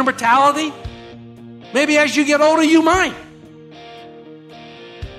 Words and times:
Your 0.00 0.04
mortality? 0.06 0.72
Maybe 1.74 1.98
as 1.98 2.16
you 2.16 2.24
get 2.24 2.40
older, 2.40 2.62
you 2.62 2.80
might. 2.80 3.14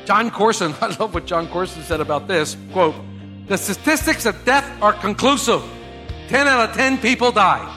Jon 0.06 0.32
Courson, 0.32 0.74
I 0.82 0.88
love 0.98 1.14
what 1.14 1.28
Jon 1.28 1.48
Courson 1.50 1.84
said 1.84 2.02
about 2.02 2.28
this. 2.28 2.58
Quote, 2.72 2.96
the 3.46 3.60
statistics 3.60 4.26
of 4.26 4.44
death 4.44 4.66
are 4.82 4.94
conclusive. 4.94 5.62
10 6.30 6.48
out 6.48 6.68
of 6.68 6.76
10 6.76 6.98
people 6.98 7.32
die. 7.32 7.72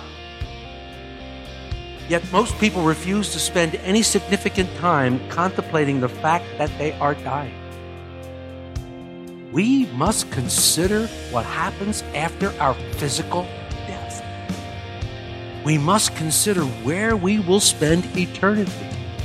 Yet 2.08 2.22
most 2.32 2.58
people 2.58 2.82
refuse 2.82 3.34
to 3.34 3.38
spend 3.38 3.74
any 3.74 4.02
significant 4.02 4.74
time 4.76 5.20
contemplating 5.28 6.00
the 6.00 6.08
fact 6.08 6.46
that 6.56 6.70
they 6.78 6.92
are 7.00 7.14
dying. 7.16 7.54
We 9.52 9.84
must 9.92 10.30
consider 10.30 11.06
what 11.30 11.44
happens 11.44 12.00
after 12.14 12.58
our 12.62 12.72
physical 12.96 13.46
we 15.64 15.78
must 15.78 16.14
consider 16.14 16.62
where 16.62 17.16
we 17.16 17.38
will 17.38 17.60
spend 17.60 18.04
eternity. 18.16 18.72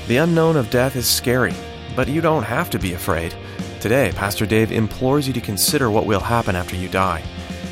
The 0.07 0.17
unknown 0.17 0.55
of 0.55 0.69
death 0.69 0.95
is 0.95 1.07
scary, 1.07 1.53
but 1.95 2.07
you 2.07 2.21
don't 2.21 2.43
have 2.43 2.69
to 2.71 2.79
be 2.79 2.93
afraid. 2.93 3.35
Today, 3.81 4.11
Pastor 4.15 4.45
Dave 4.45 4.71
implores 4.71 5.27
you 5.27 5.33
to 5.33 5.41
consider 5.41 5.91
what 5.91 6.05
will 6.05 6.19
happen 6.19 6.55
after 6.55 6.75
you 6.75 6.87
die. 6.87 7.23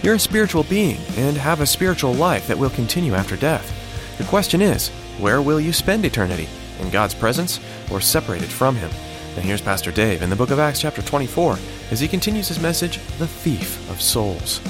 You're 0.03 0.15
a 0.15 0.19
spiritual 0.19 0.63
being 0.63 0.99
and 1.15 1.37
have 1.37 1.61
a 1.61 1.65
spiritual 1.65 2.13
life 2.13 2.47
that 2.47 2.57
will 2.57 2.69
continue 2.69 3.13
after 3.13 3.35
death. 3.35 3.73
The 4.17 4.25
question 4.25 4.61
is, 4.61 4.89
where 5.19 5.41
will 5.41 5.59
you 5.59 5.73
spend 5.73 6.05
eternity? 6.05 6.47
In 6.79 6.89
God's 6.89 7.13
presence 7.13 7.59
or 7.91 8.01
separated 8.01 8.49
from 8.49 8.75
Him? 8.75 8.91
And 9.35 9.45
here's 9.45 9.61
Pastor 9.61 9.91
Dave 9.91 10.21
in 10.21 10.29
the 10.29 10.35
book 10.35 10.51
of 10.51 10.59
Acts, 10.59 10.81
chapter 10.81 11.01
24, 11.01 11.57
as 11.91 11.99
he 11.99 12.07
continues 12.07 12.47
his 12.47 12.59
message, 12.59 12.97
The 13.17 13.27
Thief 13.27 13.89
of 13.91 14.01
Souls. 14.01 14.61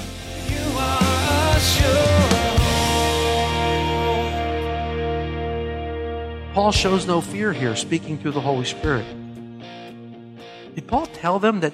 Paul 6.58 6.72
shows 6.72 7.06
no 7.06 7.20
fear 7.20 7.52
here, 7.52 7.76
speaking 7.76 8.18
through 8.18 8.32
the 8.32 8.40
Holy 8.40 8.64
Spirit. 8.64 9.06
Did 10.74 10.88
Paul 10.88 11.06
tell 11.06 11.38
them 11.38 11.60
that 11.60 11.72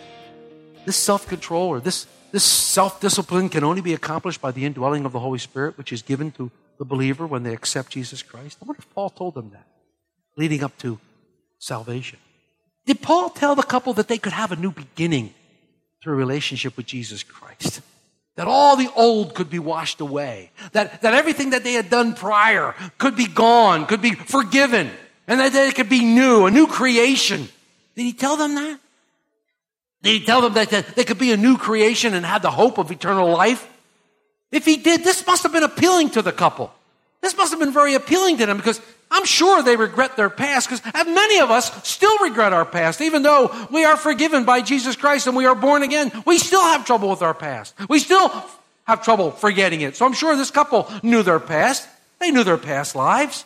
this 0.84 0.94
self 0.94 1.26
control 1.26 1.68
or 1.68 1.80
this, 1.80 2.06
this 2.32 2.44
self 2.44 3.00
discipline 3.00 3.48
can 3.48 3.64
only 3.64 3.80
be 3.80 3.94
accomplished 3.94 4.42
by 4.42 4.50
the 4.50 4.66
indwelling 4.66 5.06
of 5.06 5.12
the 5.12 5.20
Holy 5.20 5.38
Spirit, 5.38 5.78
which 5.78 5.90
is 5.90 6.02
given 6.02 6.32
to 6.32 6.50
the 6.76 6.84
believer 6.84 7.26
when 7.26 7.44
they 7.44 7.54
accept 7.54 7.92
Jesus 7.92 8.22
Christ? 8.22 8.58
I 8.60 8.66
wonder 8.66 8.80
if 8.80 8.94
Paul 8.94 9.08
told 9.08 9.32
them 9.36 9.52
that, 9.52 9.66
leading 10.36 10.62
up 10.62 10.76
to 10.80 10.98
salvation. 11.58 12.18
Did 12.84 13.00
Paul 13.00 13.30
tell 13.30 13.54
the 13.54 13.62
couple 13.62 13.94
that 13.94 14.08
they 14.08 14.18
could 14.18 14.34
have 14.34 14.52
a 14.52 14.56
new 14.56 14.70
beginning 14.70 15.32
through 16.02 16.12
a 16.12 16.16
relationship 16.16 16.76
with 16.76 16.84
Jesus 16.84 17.22
Christ? 17.22 17.80
That 18.36 18.48
all 18.48 18.76
the 18.76 18.90
old 18.96 19.34
could 19.34 19.48
be 19.48 19.60
washed 19.60 20.00
away. 20.00 20.50
That, 20.72 21.02
that 21.02 21.14
everything 21.14 21.50
that 21.50 21.62
they 21.62 21.74
had 21.74 21.88
done 21.88 22.14
prior 22.14 22.74
could 22.98 23.14
be 23.14 23.26
gone, 23.26 23.86
could 23.86 24.02
be 24.02 24.14
forgiven, 24.14 24.90
and 25.28 25.38
that 25.40 25.52
they 25.52 25.70
could 25.70 25.88
be 25.88 26.04
new, 26.04 26.46
a 26.46 26.50
new 26.50 26.66
creation. 26.66 27.48
Did 27.94 28.02
he 28.02 28.12
tell 28.12 28.36
them 28.36 28.56
that? 28.56 28.80
Did 30.02 30.20
he 30.20 30.26
tell 30.26 30.40
them 30.42 30.54
that, 30.54 30.70
that 30.70 30.96
they 30.96 31.04
could 31.04 31.18
be 31.18 31.32
a 31.32 31.36
new 31.36 31.56
creation 31.56 32.12
and 32.12 32.26
have 32.26 32.42
the 32.42 32.50
hope 32.50 32.78
of 32.78 32.90
eternal 32.90 33.30
life? 33.30 33.66
If 34.50 34.64
he 34.64 34.76
did, 34.76 35.04
this 35.04 35.26
must 35.26 35.44
have 35.44 35.52
been 35.52 35.62
appealing 35.62 36.10
to 36.10 36.22
the 36.22 36.32
couple. 36.32 36.72
This 37.20 37.36
must 37.36 37.52
have 37.52 37.60
been 37.60 37.72
very 37.72 37.94
appealing 37.94 38.36
to 38.38 38.46
them 38.46 38.56
because 38.56 38.80
I'm 39.14 39.24
sure 39.26 39.62
they 39.62 39.76
regret 39.76 40.16
their 40.16 40.28
past 40.28 40.68
because 40.68 40.84
many 41.06 41.38
of 41.38 41.48
us 41.48 41.88
still 41.88 42.18
regret 42.18 42.52
our 42.52 42.64
past. 42.64 43.00
Even 43.00 43.22
though 43.22 43.48
we 43.70 43.84
are 43.84 43.96
forgiven 43.96 44.44
by 44.44 44.60
Jesus 44.60 44.96
Christ 44.96 45.28
and 45.28 45.36
we 45.36 45.46
are 45.46 45.54
born 45.54 45.84
again, 45.84 46.10
we 46.26 46.36
still 46.36 46.62
have 46.62 46.84
trouble 46.84 47.10
with 47.10 47.22
our 47.22 47.32
past. 47.32 47.76
We 47.88 48.00
still 48.00 48.28
have 48.88 49.04
trouble 49.04 49.30
forgetting 49.30 49.82
it. 49.82 49.94
So 49.94 50.04
I'm 50.04 50.14
sure 50.14 50.34
this 50.34 50.50
couple 50.50 50.90
knew 51.04 51.22
their 51.22 51.38
past. 51.38 51.88
They 52.18 52.32
knew 52.32 52.42
their 52.42 52.58
past 52.58 52.96
lives. 52.96 53.44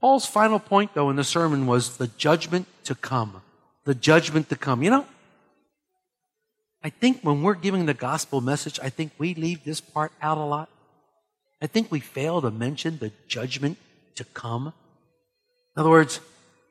Paul's 0.00 0.26
final 0.26 0.58
point, 0.58 0.92
though, 0.94 1.08
in 1.08 1.14
the 1.14 1.22
sermon 1.22 1.68
was 1.68 1.96
the 1.96 2.08
judgment 2.08 2.66
to 2.84 2.96
come. 2.96 3.42
The 3.84 3.94
judgment 3.94 4.48
to 4.48 4.56
come. 4.56 4.82
You 4.82 4.90
know, 4.90 5.06
I 6.82 6.90
think 6.90 7.20
when 7.22 7.44
we're 7.44 7.54
giving 7.54 7.86
the 7.86 7.94
gospel 7.94 8.40
message, 8.40 8.80
I 8.82 8.88
think 8.88 9.12
we 9.18 9.34
leave 9.34 9.62
this 9.62 9.80
part 9.80 10.10
out 10.20 10.36
a 10.36 10.44
lot. 10.44 10.68
I 11.62 11.68
think 11.68 11.92
we 11.92 12.00
fail 12.00 12.42
to 12.42 12.50
mention 12.50 12.98
the 12.98 13.12
judgment 13.28 13.78
to 14.16 14.24
come. 14.24 14.72
In 15.76 15.80
other 15.80 15.90
words, 15.90 16.20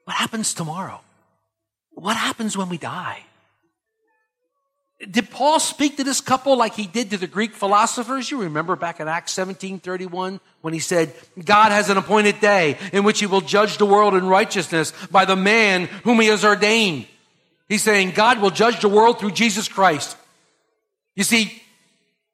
what 0.06 0.16
happens 0.16 0.54
tomorrow? 0.54 1.02
What 1.92 2.18
happens 2.18 2.58
when 2.58 2.70
we 2.70 2.78
die? 2.78 3.24
Did 5.10 5.30
Paul 5.30 5.60
speak 5.60 5.98
to 5.98 6.04
this 6.04 6.22
couple 6.22 6.56
like 6.56 6.76
he 6.76 6.88
did 6.88 7.10
to 7.10 7.18
the 7.18 7.28
Greek 7.28 7.54
philosophers? 7.54 8.32
You 8.32 8.44
remember 8.44 8.76
back 8.76 9.00
in 9.00 9.08
Acts 9.08 9.34
17:31 9.34 10.40
when 10.62 10.74
he 10.74 10.80
said, 10.80 11.14
"God 11.44 11.72
has 11.72 11.90
an 11.90 11.98
appointed 11.98 12.40
day 12.40 12.78
in 12.94 13.04
which 13.04 13.20
he 13.20 13.26
will 13.26 13.42
judge 13.42 13.78
the 13.78 13.86
world 13.86 14.14
in 14.14 14.26
righteousness 14.28 14.94
by 15.12 15.26
the 15.26 15.36
man 15.36 15.88
whom 16.04 16.22
he 16.22 16.28
has 16.28 16.46
ordained." 16.46 17.08
He's 17.68 17.84
saying 17.84 18.12
God 18.12 18.40
will 18.40 18.50
judge 18.50 18.80
the 18.80 18.90
world 18.90 19.20
through 19.20 19.32
Jesus 19.32 19.68
Christ. 19.68 20.16
You 21.16 21.24
see, 21.24 21.62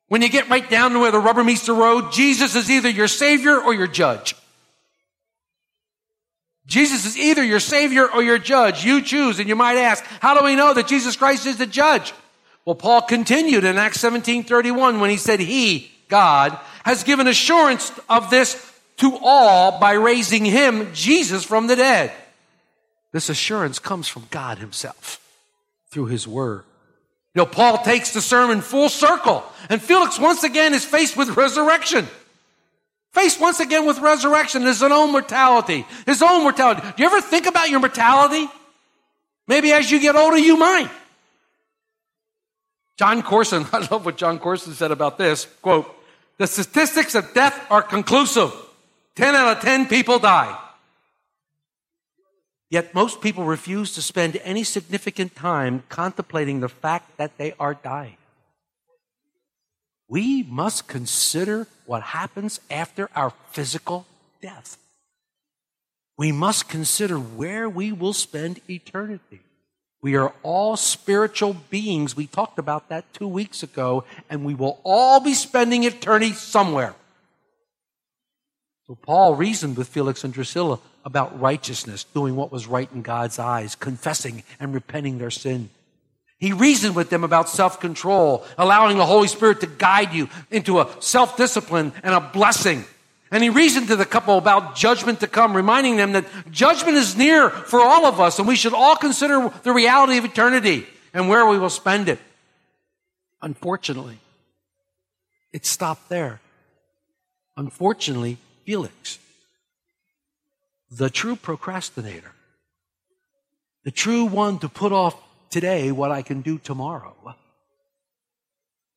when 0.07 0.21
you 0.21 0.29
get 0.29 0.49
right 0.49 0.69
down 0.69 0.91
to 0.93 0.99
where 0.99 1.11
the 1.11 1.19
rubber 1.19 1.43
meets 1.43 1.65
the 1.65 1.73
road, 1.73 2.11
Jesus 2.11 2.55
is 2.55 2.69
either 2.69 2.89
your 2.89 3.07
savior 3.07 3.59
or 3.59 3.73
your 3.73 3.87
judge. 3.87 4.35
Jesus 6.69 7.05
is 7.05 7.17
either 7.17 7.43
your 7.43 7.59
savior 7.59 8.09
or 8.09 8.23
your 8.23 8.37
judge. 8.37 8.85
You 8.85 9.01
choose. 9.01 9.39
And 9.39 9.49
you 9.49 9.55
might 9.55 9.77
ask, 9.77 10.05
how 10.21 10.39
do 10.39 10.45
we 10.45 10.55
know 10.55 10.73
that 10.73 10.87
Jesus 10.87 11.17
Christ 11.17 11.45
is 11.45 11.57
the 11.57 11.65
judge? 11.65 12.13
Well, 12.63 12.75
Paul 12.75 13.01
continued 13.01 13.63
in 13.63 13.77
Acts 13.77 13.97
17:31 13.97 14.99
when 14.99 15.09
he 15.09 15.17
said, 15.17 15.39
He, 15.39 15.91
God, 16.07 16.57
has 16.85 17.03
given 17.03 17.27
assurance 17.27 17.91
of 18.07 18.29
this 18.29 18.65
to 18.97 19.17
all 19.23 19.79
by 19.79 19.93
raising 19.93 20.45
him, 20.45 20.93
Jesus, 20.93 21.43
from 21.43 21.67
the 21.67 21.75
dead. 21.75 22.11
This 23.11 23.29
assurance 23.29 23.79
comes 23.79 24.07
from 24.07 24.27
God 24.29 24.59
Himself 24.59 25.19
through 25.89 26.05
His 26.07 26.27
Word. 26.27 26.63
You 27.33 27.41
know, 27.41 27.45
Paul 27.45 27.79
takes 27.79 28.13
the 28.13 28.21
sermon 28.21 28.61
full 28.61 28.89
circle, 28.89 29.43
and 29.69 29.81
Felix 29.81 30.19
once 30.19 30.43
again 30.43 30.73
is 30.73 30.85
faced 30.85 31.17
with 31.17 31.35
resurrection. 31.37 32.07
Faced 33.11 33.41
once 33.41 33.59
again 33.59 33.85
with 33.85 33.99
resurrection, 33.99 34.63
is 34.63 34.79
his 34.79 34.83
own 34.83 35.11
mortality. 35.11 35.85
His 36.05 36.21
own 36.21 36.43
mortality. 36.43 36.81
Do 36.81 37.03
you 37.03 37.05
ever 37.05 37.21
think 37.21 37.47
about 37.47 37.69
your 37.69 37.79
mortality? 37.79 38.47
Maybe 39.47 39.71
as 39.71 39.89
you 39.89 39.99
get 39.99 40.15
older, 40.15 40.37
you 40.37 40.57
might. 40.57 40.89
Jon 42.97 43.23
Courson, 43.23 43.65
I 43.73 43.79
love 43.87 44.05
what 44.05 44.17
Jon 44.17 44.37
Courson 44.39 44.73
said 44.73 44.91
about 44.91 45.17
this. 45.17 45.45
Quote, 45.61 45.89
the 46.37 46.47
statistics 46.47 47.15
of 47.15 47.33
death 47.33 47.59
are 47.71 47.81
conclusive. 47.81 48.53
10 49.15 49.35
out 49.35 49.57
of 49.57 49.63
10 49.63 49.87
people 49.87 50.19
die. 50.19 50.57
Yet 52.69 52.93
most 52.93 53.19
people 53.19 53.43
refuse 53.43 53.95
to 53.95 54.01
spend 54.01 54.39
any 54.43 54.63
significant 54.63 55.35
time 55.35 55.83
contemplating 55.89 56.59
the 56.59 56.69
fact 56.69 57.17
that 57.17 57.37
they 57.37 57.53
are 57.59 57.73
dying. 57.73 58.18
We 60.09 60.43
must 60.43 60.87
consider 60.87 61.67
what 61.85 62.01
happens 62.01 62.59
after 62.69 63.09
our 63.15 63.31
physical 63.51 64.07
death. 64.41 64.77
We 66.17 66.31
must 66.31 66.67
consider 66.67 67.17
where 67.17 67.69
we 67.69 67.91
will 67.91 68.13
spend 68.13 68.59
eternity. 68.67 69.39
We 70.01 70.15
are 70.15 70.33
all 70.43 70.75
spiritual 70.75 71.55
beings. 71.69 72.15
We 72.15 72.25
talked 72.25 72.57
about 72.57 72.89
that 72.89 73.13
two 73.13 73.27
weeks 73.27 73.63
ago, 73.63 74.03
and 74.29 74.43
we 74.43 74.55
will 74.55 74.79
all 74.83 75.19
be 75.19 75.33
spending 75.33 75.83
eternity 75.83 76.33
somewhere. 76.33 76.95
So 78.87 78.95
Paul 78.95 79.35
reasoned 79.35 79.77
with 79.77 79.87
Felix 79.87 80.23
and 80.23 80.33
Drusilla 80.33 80.79
about 81.05 81.39
righteousness, 81.39 82.03
doing 82.03 82.35
what 82.35 82.51
was 82.51 82.65
right 82.65 82.89
in 82.91 83.03
God's 83.03 83.37
eyes, 83.37 83.75
confessing 83.75 84.43
and 84.59 84.73
repenting 84.73 85.19
their 85.19 85.29
sin. 85.29 85.69
He 86.39 86.53
reasoned 86.53 86.95
with 86.95 87.09
them 87.09 87.23
about 87.23 87.49
self 87.49 87.79
control, 87.79 88.45
allowing 88.57 88.97
the 88.97 89.05
Holy 89.05 89.27
Spirit 89.27 89.59
to 89.61 89.67
guide 89.67 90.13
you 90.13 90.29
into 90.49 90.79
a 90.79 90.89
self 91.01 91.35
discipline 91.37 91.91
and 92.01 92.15
a 92.15 92.21
blessing. 92.21 92.85
And 93.31 93.43
he 93.43 93.49
reasoned 93.49 93.89
to 93.89 93.95
the 93.95 94.05
couple 94.05 94.37
about 94.37 94.75
judgment 94.75 95.19
to 95.19 95.27
come, 95.27 95.55
reminding 95.55 95.97
them 95.97 96.13
that 96.13 96.25
judgment 96.49 96.97
is 96.97 97.15
near 97.15 97.49
for 97.49 97.81
all 97.81 98.07
of 98.07 98.19
us 98.19 98.39
and 98.39 98.47
we 98.47 98.55
should 98.55 98.73
all 98.73 98.95
consider 98.95 99.51
the 99.63 99.71
reality 99.71 100.17
of 100.17 100.25
eternity. 100.25 100.87
and 101.13 101.27
where 101.27 101.45
we 101.47 101.57
will 101.57 101.69
spend 101.69 102.07
it. 102.09 102.19
Unfortunately, 103.41 104.19
it 105.51 105.65
stopped 105.65 106.09
there. 106.09 106.39
Unfortunately, 107.57 108.37
Felix, 108.65 109.19
the 110.91 111.09
true 111.09 111.35
procrastinator, 111.35 112.31
the 113.83 113.91
true 113.91 114.25
one 114.25 114.59
to 114.59 114.69
put 114.69 114.91
off 114.91 115.15
today 115.49 115.91
what 115.91 116.11
I 116.11 116.21
can 116.21 116.41
do 116.41 116.57
tomorrow, 116.57 117.35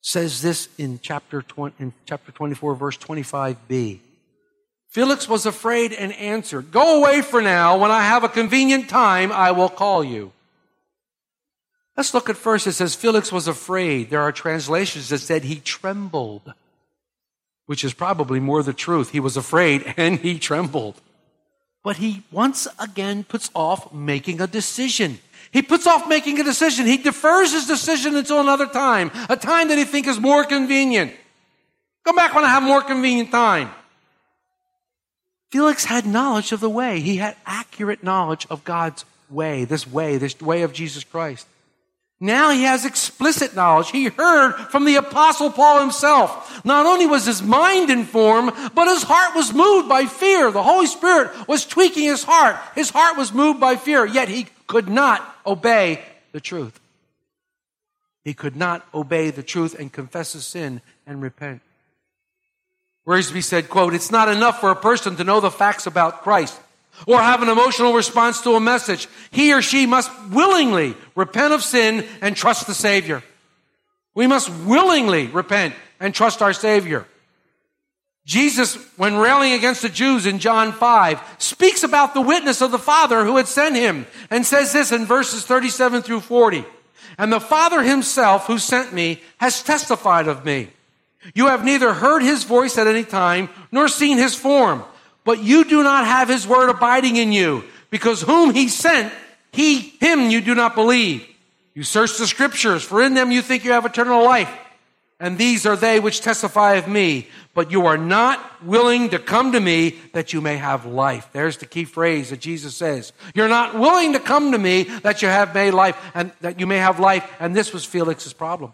says 0.01 0.43
this 0.43 0.69
in 0.79 1.01
chapter, 1.03 1.43
20, 1.43 1.77
in 1.79 1.93
chapter 2.07 2.33
24, 2.33 2.75
verse 2.75 2.99
25b. 2.99 4.01
Felix 4.89 5.27
was 5.27 5.47
afraid 5.47 5.93
and 5.93 6.13
answered, 6.13 6.71
Go 6.71 6.99
away 6.99 7.23
for 7.23 7.41
now. 7.41 7.79
When 7.79 7.91
I 7.91 8.03
have 8.03 8.25
a 8.25 8.29
convenient 8.29 8.91
time, 8.91 9.33
I 9.33 9.53
will 9.53 9.71
call 9.71 10.05
you. 10.05 10.33
Let's 11.97 12.15
look 12.15 12.29
at 12.29 12.37
first. 12.37 12.67
It 12.67 12.73
says 12.73 12.95
Felix 12.95 13.31
was 13.31 13.49
afraid. 13.49 14.11
There 14.11 14.21
are 14.21 14.33
translations 14.33 15.09
that 15.09 15.19
said 15.19 15.45
he 15.45 15.61
trembled, 15.61 16.53
which 17.67 17.85
is 17.85 17.95
probably 17.95 18.41
more 18.41 18.63
the 18.63 18.73
truth. 18.73 19.11
He 19.11 19.21
was 19.21 19.37
afraid 19.37 19.95
and 19.97 20.19
he 20.19 20.39
trembled. 20.39 21.01
But 21.83 21.97
he 21.97 22.23
once 22.31 22.69
again 22.79 23.25
puts 23.25 23.51
off 23.55 23.93
making 23.93 24.41
a 24.41 24.47
decision. 24.47 25.21
He 25.51 25.63
puts 25.63 25.87
off 25.87 26.09
making 26.09 26.41
a 26.41 26.45
decision. 26.45 26.87
He 26.87 26.97
defers 26.97 27.53
his 27.53 27.67
decision 27.67 28.17
until 28.17 28.41
another 28.41 28.67
time, 28.67 29.11
a 29.29 29.37
time 29.37 29.69
that 29.69 29.79
he 29.79 29.85
thinks 29.85 30.09
is 30.09 30.21
more 30.21 30.45
convenient. 30.45 31.13
Come 32.05 32.17
back 32.17 32.35
when 32.35 32.45
I 32.45 32.49
have 32.49 32.63
more 32.63 32.83
convenient 32.83 33.31
time. 33.31 33.71
Felix 35.51 35.85
had 35.85 36.07
knowledge 36.07 36.53
of 36.53 36.61
the 36.61 36.71
way. 36.71 37.01
He 37.01 37.17
had 37.17 37.37
accurate 37.45 38.03
knowledge 38.03 38.47
of 38.49 38.65
God's 38.65 39.05
way, 39.29 39.65
this 39.65 39.87
way, 39.87 40.17
this 40.17 40.41
way 40.41 40.63
of 40.63 40.73
Jesus 40.73 41.05
Christ. 41.05 41.47
Now 42.23 42.51
he 42.51 42.63
has 42.63 42.85
explicit 42.85 43.57
knowledge. 43.57 43.91
He 43.91 44.05
heard 44.05 44.53
from 44.71 44.85
the 44.85 44.95
apostle 44.95 45.51
Paul 45.51 45.81
himself. 45.81 46.65
Not 46.65 46.87
only 46.87 47.05
was 47.05 47.27
his 47.27 47.43
mind 47.43 47.91
informed, 47.91 48.53
but 48.75 48.87
his 48.87 49.03
heart 49.03 49.35
was 49.35 49.53
moved 49.53 49.89
by 49.89 50.07
fear. 50.07 50.53
The 50.53 50.63
Holy 50.63 50.87
Spirit 50.87 51.33
was 51.49 51.67
tweaking 51.67 52.05
his 52.05 52.23
heart. 52.23 52.57
His 52.77 52.91
heart 52.91 53.17
was 53.17 53.35
moved 53.35 53.59
by 53.59 53.75
fear, 53.75 54.07
yet 54.07 54.29
he 54.29 54.47
could 54.69 54.89
not 54.89 55.32
obey 55.47 56.03
the 56.33 56.41
truth. 56.41 56.81
He 58.25 58.35
could 58.35 58.57
not 58.57 58.87
obey 58.95 59.31
the 59.31 59.43
truth 59.43 59.79
and 59.79 59.93
confess 59.93 60.33
his 60.33 60.47
sin 60.47 60.81
and 61.07 61.23
repent. 61.23 61.61
Wiersbe 63.07 63.43
said, 63.43 63.69
quote, 63.69 63.95
it's 63.95 64.13
not 64.13 64.29
enough 64.29 64.61
for 64.61 64.71
a 64.71 64.77
person 64.77 65.17
to 65.17 65.25
know 65.25 65.41
the 65.41 65.51
facts 65.51 65.87
about 65.87 66.23
Christ 66.23 66.59
or 67.07 67.19
have 67.19 67.43
an 67.43 67.49
emotional 67.49 67.95
response 67.95 68.43
to 68.43 68.55
a 68.55 68.61
message. 68.61 69.09
He 69.31 69.53
or 69.53 69.61
she 69.61 69.87
must 69.87 70.11
willingly 70.31 70.95
repent 71.17 71.53
of 71.53 71.65
sin 71.65 72.07
and 72.21 72.37
trust 72.37 72.67
the 72.67 72.75
Savior. 72.75 73.23
We 74.15 74.27
must 74.27 74.51
willingly 74.51 75.27
repent 75.27 75.75
and 75.99 76.15
trust 76.15 76.43
our 76.43 76.53
Savior. 76.53 77.07
Jesus, 78.25 78.77
when 78.97 79.17
railing 79.17 79.53
against 79.53 79.83
the 79.83 79.89
Jews 79.89 80.27
in 80.27 80.39
John 80.39 80.73
5, 80.73 81.21
speaks 81.39 81.83
about 81.83 82.15
the 82.15 82.21
witness 82.21 82.61
of 82.61 82.71
the 82.71 82.79
Father 82.79 83.25
who 83.25 83.37
had 83.37 83.49
sent 83.49 83.75
him 83.75 84.07
and 84.31 84.47
says 84.47 84.73
this 84.73 84.93
in 84.93 85.07
verses 85.07 85.45
37 85.45 86.03
through 86.03 86.21
40. 86.21 86.65
And 87.19 87.33
the 87.33 87.41
Father 87.41 87.83
himself 87.83 88.47
who 88.47 88.59
sent 88.59 88.93
me 88.93 89.21
has 89.39 89.63
testified 89.63 90.29
of 90.29 90.45
me. 90.45 90.69
You 91.35 91.49
have 91.49 91.65
neither 91.65 91.93
heard 91.93 92.23
his 92.23 92.45
voice 92.45 92.79
at 92.79 92.87
any 92.87 93.05
time 93.05 93.49
nor 93.71 93.89
seen 93.89 94.19
his 94.19 94.35
form, 94.35 94.85
but 95.25 95.43
you 95.43 95.65
do 95.65 95.83
not 95.83 96.05
have 96.07 96.29
his 96.29 96.47
word 96.47 96.69
abiding 96.69 97.17
in 97.17 97.33
you 97.33 97.65
because 97.91 98.23
whom 98.23 98.55
he 98.55 98.69
sent, 98.69 99.13
he, 99.53 99.79
him 99.79 100.31
you 100.31 100.41
do 100.41 100.55
not 100.55 100.75
believe. 100.75 101.27
You 101.75 101.85
search 101.85 102.19
the 102.19 102.27
scriptures, 102.27 102.83
for 102.83 103.03
in 103.03 103.15
them 103.15 103.31
you 103.31 103.43
think 103.43 103.65
you 103.65 103.73
have 103.73 103.87
eternal 103.87 104.25
life. 104.25 104.51
And 105.21 105.39
these 105.39 105.67
are 105.67 105.77
they 105.77 106.01
which 106.01 106.21
testify 106.21 106.75
of 106.75 106.89
me. 106.89 107.29
But 107.55 107.71
you 107.71 107.87
are 107.87 107.99
not 107.99 108.65
willing 108.65 109.11
to 109.11 109.19
come 109.19 109.53
to 109.53 109.61
me 109.61 109.97
that 110.13 110.33
you 110.33 110.41
may 110.41 110.57
have 110.57 110.87
life. 110.87 111.29
There's 111.33 111.59
the 111.59 111.67
key 111.67 111.85
phrase 111.85 112.31
that 112.31 112.41
Jesus 112.41 112.75
says. 112.75 113.13
You're 113.35 113.49
not 113.49 113.79
willing 113.79 114.15
to 114.15 114.21
come 114.21 114.53
to 114.53 114.59
me 114.59 114.85
that 115.03 115.23
you 115.23 115.29
have 115.29 115.55
made 115.55 115.73
life 115.73 115.97
and 116.15 116.33
that 116.41 116.59
you 116.59 116.67
may 116.67 116.79
have 116.79 116.99
life. 116.99 117.31
And 117.39 117.55
this 117.55 117.73
was 117.73 117.85
Felix's 117.85 118.33
problem. 118.33 118.73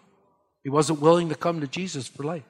He 0.62 0.70
wasn't 0.70 1.00
willing 1.00 1.28
to 1.28 1.34
come 1.34 1.60
to 1.60 1.66
Jesus 1.66 2.06
for 2.06 2.22
life. 2.22 2.44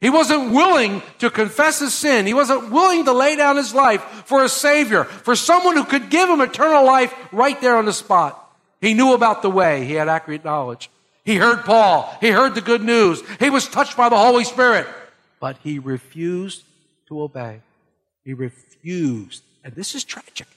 He 0.00 0.08
wasn't 0.08 0.52
willing 0.52 1.02
to 1.18 1.30
confess 1.30 1.80
his 1.80 1.92
sin. 1.92 2.26
He 2.26 2.34
wasn't 2.34 2.70
willing 2.70 3.04
to 3.04 3.12
lay 3.12 3.36
down 3.36 3.56
his 3.56 3.74
life 3.74 4.02
for 4.24 4.42
a 4.42 4.48
savior, 4.48 5.04
for 5.04 5.36
someone 5.36 5.76
who 5.76 5.84
could 5.84 6.08
give 6.08 6.28
him 6.28 6.40
eternal 6.40 6.86
life 6.86 7.14
right 7.32 7.60
there 7.60 7.76
on 7.76 7.84
the 7.84 7.92
spot. 7.92 8.36
He 8.80 8.94
knew 8.94 9.12
about 9.12 9.42
the 9.42 9.50
way. 9.50 9.84
He 9.84 9.94
had 9.94 10.08
accurate 10.08 10.44
knowledge. 10.44 10.90
He 11.30 11.36
heard 11.36 11.64
Paul. 11.64 12.12
He 12.20 12.30
heard 12.30 12.56
the 12.56 12.60
good 12.60 12.82
news. 12.82 13.22
He 13.38 13.50
was 13.50 13.68
touched 13.68 13.96
by 13.96 14.08
the 14.08 14.18
Holy 14.18 14.42
Spirit. 14.42 14.88
But 15.38 15.58
he 15.62 15.78
refused 15.78 16.64
to 17.06 17.22
obey. 17.22 17.60
He 18.24 18.34
refused. 18.34 19.44
And 19.62 19.76
this 19.76 19.94
is 19.94 20.02
tragic. 20.02 20.48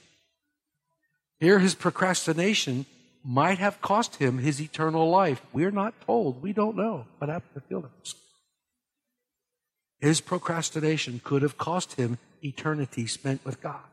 Here, 1.39 1.59
his 1.59 1.75
procrastination 1.75 2.87
might 3.23 3.59
have 3.59 3.81
cost 3.81 4.15
him 4.15 4.39
his 4.39 4.59
eternal 4.59 5.11
life. 5.11 5.43
We're 5.53 5.69
not 5.69 5.93
told. 6.07 6.41
We 6.41 6.53
don't 6.53 6.75
know 6.75 7.05
what 7.19 7.29
happened 7.29 7.53
to 7.53 7.61
Felix. 7.61 8.15
His 9.99 10.21
procrastination 10.21 11.21
could 11.23 11.43
have 11.43 11.59
cost 11.59 11.93
him 11.93 12.17
eternity 12.43 13.05
spent 13.05 13.45
with 13.45 13.61
God. 13.61 13.85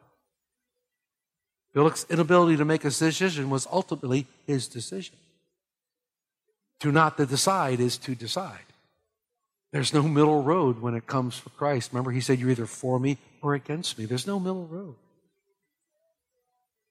Felix's 1.75 2.06
inability 2.09 2.56
to 2.56 2.65
make 2.65 2.87
a 2.87 2.88
decision 2.88 3.50
was 3.50 3.69
ultimately 3.71 4.27
his 4.47 4.67
decision. 4.67 5.17
To 6.81 6.93
not 6.93 7.17
to 7.19 7.27
decide 7.27 7.81
is 7.81 7.99
to 7.99 8.15
decide. 8.15 8.59
There's 9.73 9.94
no 9.94 10.03
middle 10.03 10.43
road 10.43 10.81
when 10.81 10.94
it 10.94 11.06
comes 11.06 11.38
for 11.38 11.50
Christ. 11.50 11.93
Remember, 11.93 12.11
he 12.11 12.21
said, 12.21 12.38
You're 12.38 12.50
either 12.50 12.67
for 12.67 12.99
me 12.99 13.19
or 13.43 13.55
against 13.55 13.99
me. 13.99 14.05
There's 14.05 14.27
no 14.27 14.41
middle 14.41 14.67
road. 14.67 14.97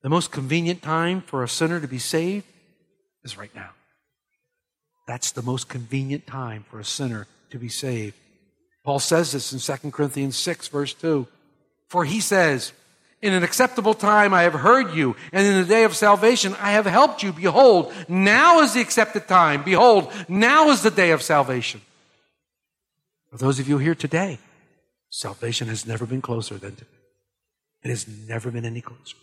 The 0.02 0.10
most 0.10 0.32
convenient 0.32 0.82
time 0.82 1.22
for 1.22 1.44
a 1.44 1.50
sinner 1.50 1.80
to 1.80 1.88
be 1.88 2.00
saved 2.00 2.46
is 3.24 3.38
right 3.38 3.54
now. 3.54 3.72
That's 5.08 5.32
the 5.32 5.42
most 5.42 5.68
convenient 5.68 6.26
time 6.26 6.66
for 6.70 6.80
a 6.80 6.86
sinner 6.86 7.28
to 7.50 7.58
be 7.58 7.68
saved. 7.68 8.16
Paul 8.86 9.00
says 9.00 9.34
this 9.34 9.52
in 9.52 9.60
2 9.60 9.92
Corinthians 9.92 10.38
6, 10.38 10.70
verse 10.70 10.94
2. 10.94 11.28
For 11.90 12.06
he 12.06 12.22
says, 12.22 12.72
In 13.22 13.34
an 13.34 13.44
acceptable 13.44 13.94
time 13.94 14.34
I 14.34 14.44
have 14.44 14.54
heard 14.54 14.94
you, 14.94 15.16
and 15.34 15.46
in 15.46 15.56
the 15.56 15.66
day 15.66 15.84
of 15.84 15.96
salvation 15.96 16.56
I 16.60 16.72
have 16.72 16.86
helped 16.86 17.22
you. 17.22 17.34
Behold, 17.34 17.94
now 18.08 18.62
is 18.62 18.74
the 18.74 18.82
accepted 18.82 19.28
time. 19.28 19.64
Behold, 19.64 20.12
now 20.30 20.70
is 20.70 20.84
the 20.84 20.92
day 20.92 21.12
of 21.12 21.22
salvation. 21.22 21.82
For 23.30 23.38
those 23.38 23.60
of 23.60 23.68
you 23.68 23.78
here 23.78 23.96
today, 23.96 24.40
salvation 25.10 25.68
has 25.68 25.86
never 25.86 26.06
been 26.06 26.22
closer 26.22 26.58
than 26.58 26.76
today. 26.76 26.88
It 27.84 27.90
has 27.90 28.08
never 28.08 28.52
been 28.52 28.66
any 28.66 28.82
closer. 28.82 29.18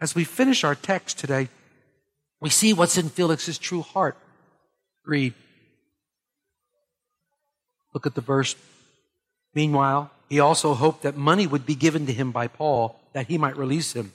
As 0.00 0.14
we 0.14 0.24
finish 0.24 0.64
our 0.64 0.74
text 0.74 1.18
today, 1.18 1.48
we 2.40 2.48
see 2.48 2.72
what's 2.72 2.96
in 2.96 3.10
Felix's 3.10 3.58
true 3.58 3.82
heart 3.82 4.16
Read. 5.04 5.34
Look 7.94 8.06
at 8.06 8.14
the 8.14 8.20
verse. 8.20 8.54
Meanwhile, 9.54 10.10
he 10.30 10.38
also 10.38 10.74
hoped 10.74 11.02
that 11.02 11.16
money 11.16 11.46
would 11.46 11.66
be 11.66 11.74
given 11.74 12.06
to 12.06 12.12
him 12.12 12.30
by 12.30 12.46
Paul 12.46 12.98
that 13.12 13.26
he 13.26 13.36
might 13.36 13.56
release 13.56 13.92
him. 13.92 14.12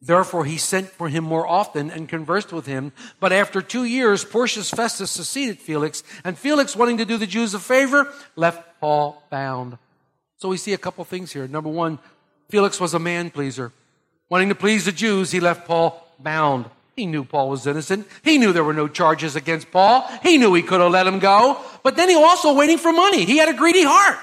Therefore, 0.00 0.44
he 0.44 0.56
sent 0.56 0.88
for 0.88 1.08
him 1.08 1.24
more 1.24 1.46
often 1.46 1.90
and 1.90 2.08
conversed 2.08 2.52
with 2.52 2.66
him. 2.66 2.92
But 3.20 3.32
after 3.32 3.60
two 3.60 3.84
years, 3.84 4.24
Porcius 4.24 4.70
Festus 4.70 5.10
succeeded 5.10 5.58
Felix, 5.58 6.02
and 6.24 6.38
Felix, 6.38 6.74
wanting 6.74 6.98
to 6.98 7.04
do 7.04 7.18
the 7.18 7.26
Jews 7.26 7.52
a 7.52 7.58
favor, 7.58 8.12
left 8.34 8.80
Paul 8.80 9.22
bound. 9.28 9.76
So 10.38 10.48
we 10.48 10.56
see 10.56 10.72
a 10.72 10.78
couple 10.78 11.04
things 11.04 11.32
here. 11.32 11.46
Number 11.46 11.68
one, 11.68 11.98
Felix 12.48 12.80
was 12.80 12.94
a 12.94 12.98
man 12.98 13.30
pleaser. 13.30 13.72
Wanting 14.30 14.48
to 14.48 14.54
please 14.54 14.84
the 14.84 14.92
Jews, 14.92 15.32
he 15.32 15.40
left 15.40 15.66
Paul 15.66 16.02
bound. 16.18 16.66
He 16.94 17.06
knew 17.06 17.24
Paul 17.24 17.50
was 17.50 17.66
innocent. 17.66 18.06
He 18.22 18.38
knew 18.38 18.52
there 18.52 18.64
were 18.64 18.72
no 18.72 18.88
charges 18.88 19.36
against 19.36 19.70
Paul. 19.70 20.08
He 20.22 20.38
knew 20.38 20.54
he 20.54 20.62
could 20.62 20.80
have 20.80 20.92
let 20.92 21.06
him 21.06 21.18
go. 21.18 21.60
But 21.82 21.96
then 21.96 22.08
he 22.08 22.14
also 22.14 22.54
waiting 22.54 22.78
for 22.78 22.92
money. 22.92 23.24
He 23.24 23.36
had 23.36 23.48
a 23.48 23.54
greedy 23.54 23.84
heart. 23.84 24.18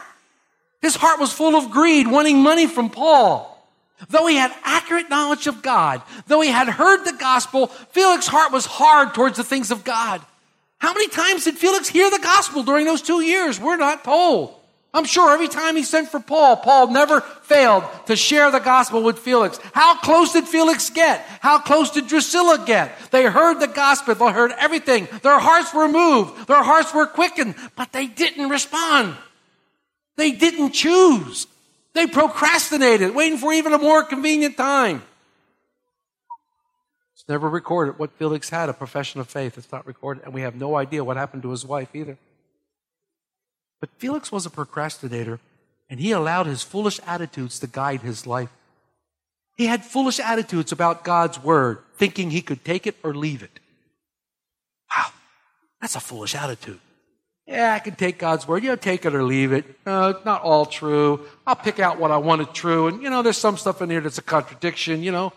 His 0.81 0.95
heart 0.95 1.19
was 1.19 1.33
full 1.33 1.55
of 1.55 1.71
greed, 1.71 2.07
wanting 2.07 2.39
money 2.39 2.67
from 2.67 2.89
Paul. 2.89 3.51
Though 4.09 4.27
he 4.27 4.35
had 4.35 4.53
accurate 4.63 5.09
knowledge 5.09 5.47
of 5.47 5.61
God, 5.61 6.01
though 6.27 6.41
he 6.41 6.49
had 6.49 6.67
heard 6.67 7.03
the 7.03 7.17
gospel, 7.17 7.67
Felix's 7.67 8.27
heart 8.27 8.51
was 8.51 8.65
hard 8.65 9.13
towards 9.13 9.37
the 9.37 9.43
things 9.43 9.71
of 9.71 9.83
God. 9.83 10.21
How 10.77 10.93
many 10.93 11.07
times 11.07 11.45
did 11.45 11.57
Felix 11.57 11.87
hear 11.87 12.09
the 12.11 12.19
gospel 12.19 12.63
during 12.63 12.85
those 12.85 13.01
two 13.01 13.21
years? 13.21 13.59
We're 13.59 13.77
not 13.77 14.03
told. 14.03 14.53
I'm 14.93 15.05
sure 15.05 15.33
every 15.33 15.49
time 15.49 15.75
he 15.75 15.83
sent 15.83 16.09
for 16.09 16.21
Paul, 16.21 16.55
Paul 16.55 16.91
never 16.91 17.19
failed 17.19 17.83
to 18.05 18.15
share 18.15 18.49
the 18.49 18.59
gospel 18.59 19.03
with 19.03 19.19
Felix. 19.19 19.59
How 19.73 19.97
close 19.97 20.31
did 20.31 20.47
Felix 20.47 20.89
get? 20.89 21.19
How 21.41 21.59
close 21.59 21.91
did 21.91 22.07
Drusilla 22.07 22.63
get? 22.65 22.97
They 23.11 23.23
heard 23.25 23.59
the 23.59 23.67
gospel, 23.67 24.15
they 24.15 24.31
heard 24.31 24.53
everything. 24.57 25.09
Their 25.21 25.37
hearts 25.37 25.73
were 25.73 25.89
moved, 25.89 26.47
their 26.47 26.63
hearts 26.63 26.93
were 26.93 27.07
quickened, 27.07 27.55
but 27.75 27.91
they 27.91 28.07
didn't 28.07 28.49
respond. 28.49 29.17
They 30.17 30.31
didn't 30.31 30.71
choose. 30.71 31.47
They 31.93 32.07
procrastinated, 32.07 33.15
waiting 33.15 33.37
for 33.37 33.53
even 33.53 33.73
a 33.73 33.77
more 33.77 34.03
convenient 34.03 34.57
time. 34.57 35.03
It's 37.13 37.27
never 37.27 37.49
recorded 37.49 37.97
what 37.97 38.11
Felix 38.11 38.49
had, 38.49 38.69
a 38.69 38.73
profession 38.73 39.21
of 39.21 39.27
faith. 39.27 39.57
It's 39.57 39.71
not 39.71 39.87
recorded, 39.87 40.23
and 40.23 40.33
we 40.33 40.41
have 40.41 40.55
no 40.55 40.75
idea 40.75 41.03
what 41.03 41.17
happened 41.17 41.43
to 41.43 41.51
his 41.51 41.65
wife 41.65 41.89
either. 41.93 42.17
But 43.79 43.89
Felix 43.97 44.31
was 44.31 44.45
a 44.45 44.49
procrastinator, 44.49 45.39
and 45.89 45.99
he 45.99 46.11
allowed 46.11 46.47
his 46.47 46.63
foolish 46.63 46.99
attitudes 47.05 47.59
to 47.59 47.67
guide 47.67 48.01
his 48.01 48.27
life. 48.27 48.49
He 49.55 49.67
had 49.67 49.85
foolish 49.85 50.19
attitudes 50.19 50.71
about 50.71 51.05
God's 51.05 51.41
word, 51.41 51.79
thinking 51.97 52.31
he 52.31 52.41
could 52.41 52.65
take 52.65 52.85
it 52.85 52.95
or 53.03 53.13
leave 53.13 53.41
it. 53.41 53.59
Wow, 54.95 55.07
that's 55.79 55.95
a 55.95 56.01
foolish 56.01 56.35
attitude. 56.35 56.79
Yeah, 57.47 57.73
I 57.73 57.79
can 57.79 57.95
take 57.95 58.17
God's 58.17 58.47
word. 58.47 58.63
You 58.63 58.69
know, 58.69 58.75
take 58.75 59.05
it 59.05 59.13
or 59.13 59.23
leave 59.23 59.53
it. 59.53 59.65
Uh, 59.85 60.13
it's 60.15 60.25
not 60.25 60.41
all 60.41 60.65
true. 60.65 61.25
I'll 61.45 61.55
pick 61.55 61.79
out 61.79 61.99
what 61.99 62.11
I 62.11 62.17
want 62.17 62.41
it 62.41 62.53
true. 62.53 62.87
And, 62.87 63.03
you 63.03 63.09
know, 63.09 63.21
there's 63.21 63.37
some 63.37 63.57
stuff 63.57 63.81
in 63.81 63.89
here 63.89 64.01
that's 64.01 64.17
a 64.17 64.23
contradiction, 64.23 65.03
you 65.03 65.11
know. 65.11 65.31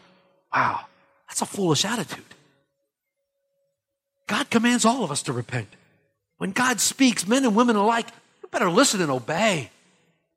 Wow, 0.55 0.81
that's 1.29 1.43
a 1.43 1.47
foolish 1.47 1.85
attitude. 1.85 2.25
God 4.27 4.49
commands 4.51 4.85
all 4.85 5.05
of 5.05 5.11
us 5.11 5.23
to 5.25 5.33
repent. 5.33 5.69
When 6.39 6.53
God 6.53 6.81
speaks, 6.81 7.27
men 7.27 7.45
and 7.45 7.55
women 7.55 7.77
alike, 7.77 8.07
you 8.43 8.49
better 8.49 8.71
listen 8.71 9.03
and 9.03 9.11
obey. 9.11 9.71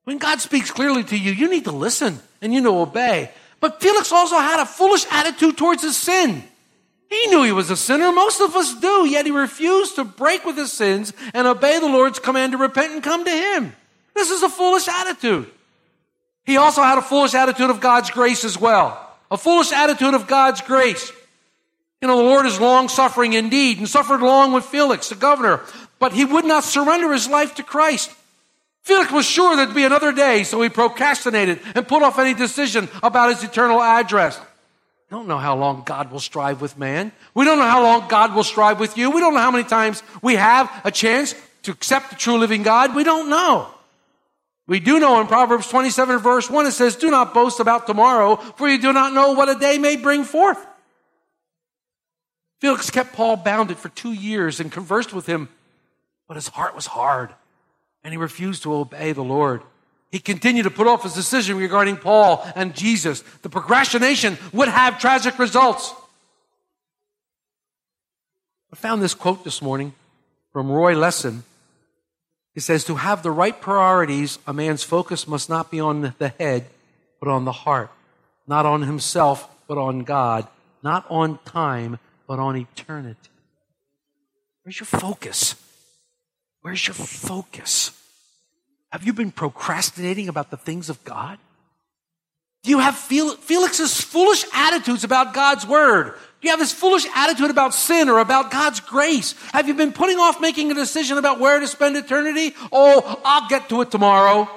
When 0.03 0.17
God 0.17 0.41
speaks 0.41 0.71
clearly 0.71 1.03
to 1.05 1.17
you, 1.17 1.31
you 1.31 1.49
need 1.49 1.65
to 1.65 1.71
listen 1.71 2.19
and 2.41 2.53
you 2.53 2.59
know 2.59 2.81
obey. 2.81 3.31
But 3.59 3.81
Felix 3.81 4.11
also 4.11 4.37
had 4.37 4.59
a 4.59 4.65
foolish 4.65 5.05
attitude 5.11 5.57
towards 5.57 5.83
his 5.83 5.95
sin. 5.95 6.43
He 7.11 7.27
knew 7.27 7.43
he 7.43 7.51
was 7.51 7.69
a 7.69 7.75
sinner. 7.75 8.13
Most 8.13 8.39
of 8.39 8.55
us 8.55 8.73
do, 8.75 9.05
yet 9.05 9.25
he 9.25 9.31
refused 9.31 9.95
to 9.95 10.05
break 10.05 10.45
with 10.45 10.55
his 10.55 10.71
sins 10.71 11.11
and 11.33 11.45
obey 11.45 11.77
the 11.77 11.89
Lord's 11.89 12.19
command 12.19 12.53
to 12.53 12.57
repent 12.57 12.93
and 12.93 13.03
come 13.03 13.25
to 13.25 13.29
him. 13.29 13.75
This 14.15 14.31
is 14.31 14.41
a 14.43 14.49
foolish 14.49 14.87
attitude. 14.87 15.51
He 16.45 16.55
also 16.55 16.81
had 16.81 16.97
a 16.97 17.01
foolish 17.01 17.33
attitude 17.33 17.69
of 17.69 17.81
God's 17.81 18.09
grace 18.09 18.45
as 18.45 18.57
well. 18.57 18.97
A 19.29 19.37
foolish 19.37 19.73
attitude 19.73 20.13
of 20.13 20.27
God's 20.27 20.61
grace. 20.61 21.11
You 22.01 22.07
know, 22.07 22.15
the 22.15 22.23
Lord 22.23 22.45
is 22.45 22.61
long 22.61 22.87
suffering 22.87 23.33
indeed 23.33 23.77
and 23.77 23.89
suffered 23.89 24.21
long 24.21 24.53
with 24.53 24.63
Felix, 24.63 25.09
the 25.09 25.15
governor, 25.15 25.59
but 25.99 26.13
he 26.13 26.23
would 26.23 26.45
not 26.45 26.63
surrender 26.63 27.11
his 27.11 27.27
life 27.27 27.55
to 27.55 27.63
Christ. 27.63 28.09
Felix 28.83 29.11
was 29.11 29.25
sure 29.25 29.57
there'd 29.57 29.75
be 29.75 29.83
another 29.83 30.13
day, 30.13 30.45
so 30.45 30.61
he 30.61 30.69
procrastinated 30.69 31.59
and 31.75 31.87
put 31.87 32.03
off 32.03 32.17
any 32.17 32.33
decision 32.33 32.87
about 33.03 33.33
his 33.33 33.43
eternal 33.43 33.81
address. 33.81 34.39
Don't 35.11 35.27
know 35.27 35.37
how 35.37 35.57
long 35.57 35.83
God 35.85 36.09
will 36.09 36.21
strive 36.21 36.61
with 36.61 36.77
man. 36.77 37.11
We 37.33 37.43
don't 37.43 37.59
know 37.59 37.67
how 37.67 37.83
long 37.83 38.07
God 38.07 38.33
will 38.33 38.45
strive 38.45 38.79
with 38.79 38.97
you. 38.97 39.11
We 39.11 39.19
don't 39.19 39.33
know 39.33 39.41
how 39.41 39.51
many 39.51 39.65
times 39.65 40.01
we 40.21 40.35
have 40.35 40.71
a 40.85 40.89
chance 40.89 41.35
to 41.63 41.71
accept 41.71 42.11
the 42.11 42.15
true 42.15 42.37
living 42.37 42.63
God. 42.63 42.95
We 42.95 43.03
don't 43.03 43.29
know. 43.29 43.67
We 44.67 44.79
do 44.79 44.99
know 44.99 45.19
in 45.19 45.27
Proverbs 45.27 45.67
27 45.67 46.19
verse 46.19 46.49
1 46.49 46.65
it 46.65 46.71
says, 46.71 46.95
Do 46.95 47.11
not 47.11 47.33
boast 47.33 47.59
about 47.59 47.87
tomorrow, 47.87 48.37
for 48.37 48.69
you 48.69 48.79
do 48.79 48.93
not 48.93 49.11
know 49.13 49.33
what 49.33 49.49
a 49.49 49.55
day 49.59 49.77
may 49.77 49.97
bring 49.97 50.23
forth. 50.23 50.65
Felix 52.61 52.89
kept 52.89 53.11
Paul 53.11 53.35
bounded 53.35 53.77
for 53.77 53.89
two 53.89 54.13
years 54.13 54.61
and 54.61 54.71
conversed 54.71 55.11
with 55.11 55.25
him, 55.25 55.49
but 56.29 56.35
his 56.35 56.47
heart 56.47 56.73
was 56.73 56.85
hard 56.85 57.31
and 58.01 58.13
he 58.13 58.17
refused 58.17 58.63
to 58.63 58.73
obey 58.73 59.11
the 59.11 59.23
Lord. 59.23 59.61
He 60.11 60.19
continued 60.19 60.63
to 60.63 60.71
put 60.71 60.87
off 60.87 61.03
his 61.03 61.13
decision 61.13 61.57
regarding 61.57 61.95
Paul 61.95 62.45
and 62.55 62.75
Jesus. 62.75 63.21
The 63.43 63.49
procrastination 63.49 64.37
would 64.51 64.67
have 64.67 64.99
tragic 64.99 65.39
results. 65.39 65.93
I 68.73 68.75
found 68.75 69.01
this 69.01 69.13
quote 69.13 69.43
this 69.45 69.61
morning 69.61 69.93
from 70.51 70.69
Roy 70.69 70.95
Lessin. 70.95 71.43
He 72.53 72.59
says, 72.59 72.83
To 72.83 72.95
have 72.95 73.23
the 73.23 73.31
right 73.31 73.59
priorities, 73.59 74.37
a 74.45 74.53
man's 74.53 74.83
focus 74.83 75.27
must 75.27 75.49
not 75.49 75.71
be 75.71 75.79
on 75.79 76.13
the 76.17 76.29
head, 76.39 76.67
but 77.21 77.29
on 77.29 77.45
the 77.45 77.53
heart. 77.53 77.89
Not 78.47 78.65
on 78.65 78.81
himself, 78.81 79.47
but 79.67 79.77
on 79.77 79.99
God. 79.99 80.45
Not 80.83 81.05
on 81.09 81.39
time, 81.45 81.99
but 82.27 82.39
on 82.39 82.57
eternity. 82.57 83.29
Where's 84.63 84.79
your 84.79 84.87
focus? 84.87 85.55
Where's 86.61 86.85
your 86.85 86.95
focus? 86.95 87.91
Have 88.91 89.03
you 89.05 89.13
been 89.13 89.31
procrastinating 89.31 90.27
about 90.27 90.51
the 90.51 90.57
things 90.57 90.89
of 90.89 91.03
God? 91.03 91.37
Do 92.63 92.69
you 92.69 92.79
have 92.79 92.95
Felix's 92.95 93.99
foolish 93.99 94.45
attitudes 94.53 95.03
about 95.03 95.33
God's 95.33 95.65
word? 95.65 96.13
Do 96.13 96.47
you 96.47 96.49
have 96.51 96.59
this 96.59 96.73
foolish 96.73 97.05
attitude 97.15 97.49
about 97.49 97.73
sin 97.73 98.09
or 98.09 98.19
about 98.19 98.51
God's 98.51 98.79
grace? 98.79 99.33
Have 99.53 99.67
you 99.67 99.73
been 99.73 99.93
putting 99.93 100.17
off 100.17 100.41
making 100.41 100.71
a 100.71 100.73
decision 100.73 101.17
about 101.17 101.39
where 101.39 101.59
to 101.59 101.67
spend 101.67 101.95
eternity? 101.95 102.53
Oh, 102.71 103.21
I'll 103.23 103.47
get 103.47 103.69
to 103.69 103.81
it 103.81 103.91
tomorrow. 103.91 104.49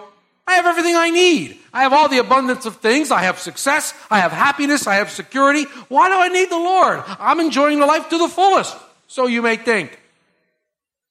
I 0.46 0.54
have 0.54 0.66
everything 0.66 0.96
I 0.96 1.10
need. 1.10 1.58
I 1.72 1.82
have 1.82 1.94
all 1.94 2.08
the 2.08 2.18
abundance 2.18 2.66
of 2.66 2.76
things. 2.76 3.10
I 3.10 3.22
have 3.22 3.38
success. 3.38 3.94
I 4.10 4.20
have 4.20 4.32
happiness. 4.32 4.86
I 4.86 4.96
have 4.96 5.10
security. 5.10 5.64
Why 5.88 6.08
do 6.08 6.16
I 6.16 6.28
need 6.28 6.50
the 6.50 6.56
Lord? 6.56 7.02
I'm 7.06 7.40
enjoying 7.40 7.80
the 7.80 7.86
life 7.86 8.08
to 8.10 8.18
the 8.18 8.28
fullest. 8.28 8.76
So 9.06 9.26
you 9.26 9.40
may 9.40 9.56
think. 9.56 9.98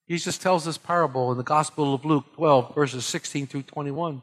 Jesus 0.09 0.37
tells 0.37 0.65
this 0.65 0.77
parable 0.77 1.31
in 1.31 1.37
the 1.37 1.43
Gospel 1.43 1.93
of 1.93 2.03
Luke 2.03 2.25
12, 2.35 2.75
verses 2.75 3.05
16 3.05 3.47
through 3.47 3.63
21. 3.63 4.21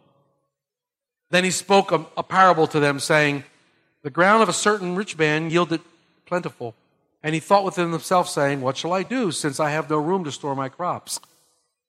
Then 1.30 1.44
he 1.44 1.50
spoke 1.50 1.90
a, 1.90 2.04
a, 2.16 2.22
parable 2.22 2.66
to 2.66 2.80
them, 2.80 3.00
saying, 3.00 3.44
The 4.02 4.10
ground 4.10 4.42
of 4.42 4.48
a 4.48 4.52
certain 4.52 4.94
rich 4.94 5.16
man 5.16 5.48
yielded 5.48 5.80
plentiful. 6.26 6.74
And 7.22 7.34
he 7.34 7.40
thought 7.40 7.64
within 7.64 7.92
himself, 7.92 8.28
saying, 8.28 8.60
What 8.60 8.76
shall 8.76 8.92
I 8.92 9.04
do, 9.04 9.32
since 9.32 9.58
I 9.58 9.70
have 9.70 9.88
no 9.88 9.98
room 9.98 10.24
to 10.24 10.32
store 10.32 10.54
my 10.54 10.68
crops? 10.68 11.20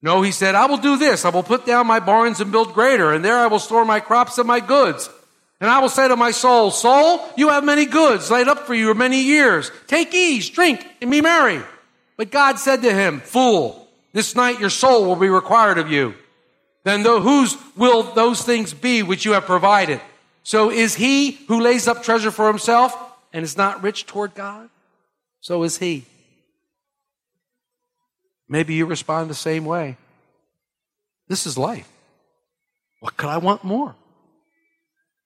No, 0.01 0.21
he 0.21 0.31
said, 0.31 0.55
I 0.55 0.65
will 0.65 0.77
do 0.77 0.98
this. 0.98 1.25
I 1.25 1.29
will 1.29 1.43
put 1.43 1.65
down 1.65 1.86
my 1.86 2.00
barns 2.00 2.39
and 2.39 2.51
build 2.51 2.74
greater, 2.74 3.13
and 3.13 3.24
there 3.24 3.38
I 3.38 3.48
will 3.48 3.60
store 3.60 3.86
my 3.86 4.00
crops 4.00 4.38
and 4.38 4.48
my 4.48 4.60
goods. 4.60 5.10
And 5.60 5.69
I 5.69 5.79
will 5.79 5.89
say 5.89 6.07
to 6.07 6.15
my 6.15 6.31
soul, 6.31 6.71
Soul, 6.71 7.21
you 7.38 7.50
have 7.50 7.63
many 7.63 7.86
goods 7.86 8.31
laid 8.31 8.48
up 8.48 8.65
for 8.65 8.74
you 8.74 8.88
for 8.88 8.95
many 8.95 9.21
years. 9.21 9.71
Take 9.88 10.13
ease, 10.13 10.50
drink, 10.50 10.86
and 11.01 11.12
be 11.12 11.21
merry. 11.21 11.62
But 12.17 12.31
God 12.31 12.57
said 12.57 12.81
to 12.81 12.93
him, 12.93 13.19
Fool, 13.19 13.81
this 14.13 14.36
night 14.36 14.60
your 14.60 14.70
soul 14.70 15.06
will 15.06 15.15
be 15.15 15.30
required 15.30 15.77
of 15.77 15.91
you. 15.91 16.15
Then 16.84 17.03
the, 17.03 17.20
whose 17.20 17.56
will 17.75 18.03
those 18.03 18.41
things 18.41 18.74
be 18.74 19.03
which 19.03 19.25
you 19.25 19.34
have 19.34 19.46
provided? 19.46 20.01
So 20.44 20.72
is 20.72 20.96
he 20.96 21.32
who 21.48 21.62
lays 21.62 21.88
up 21.88 22.03
treasure 22.03 22.32
for 22.32 22.48
himself 22.48 22.96
and 23.32 23.44
is 23.44 23.58
not 23.58 23.84
rich 23.84 24.06
toward 24.06 24.34
God? 24.34 24.70
So 25.39 25.63
is 25.63 25.77
he. 25.77 26.06
Maybe 28.50 28.74
you 28.74 28.86
respond 28.86 29.30
the 29.30 29.36
same 29.36 29.65
way. 29.65 29.98
This 31.27 31.46
is 31.46 31.58
life. 31.58 31.88
What 33.00 33.15
could 33.15 33.30
I 33.30 33.38
want 33.38 33.63
more? 33.63 33.96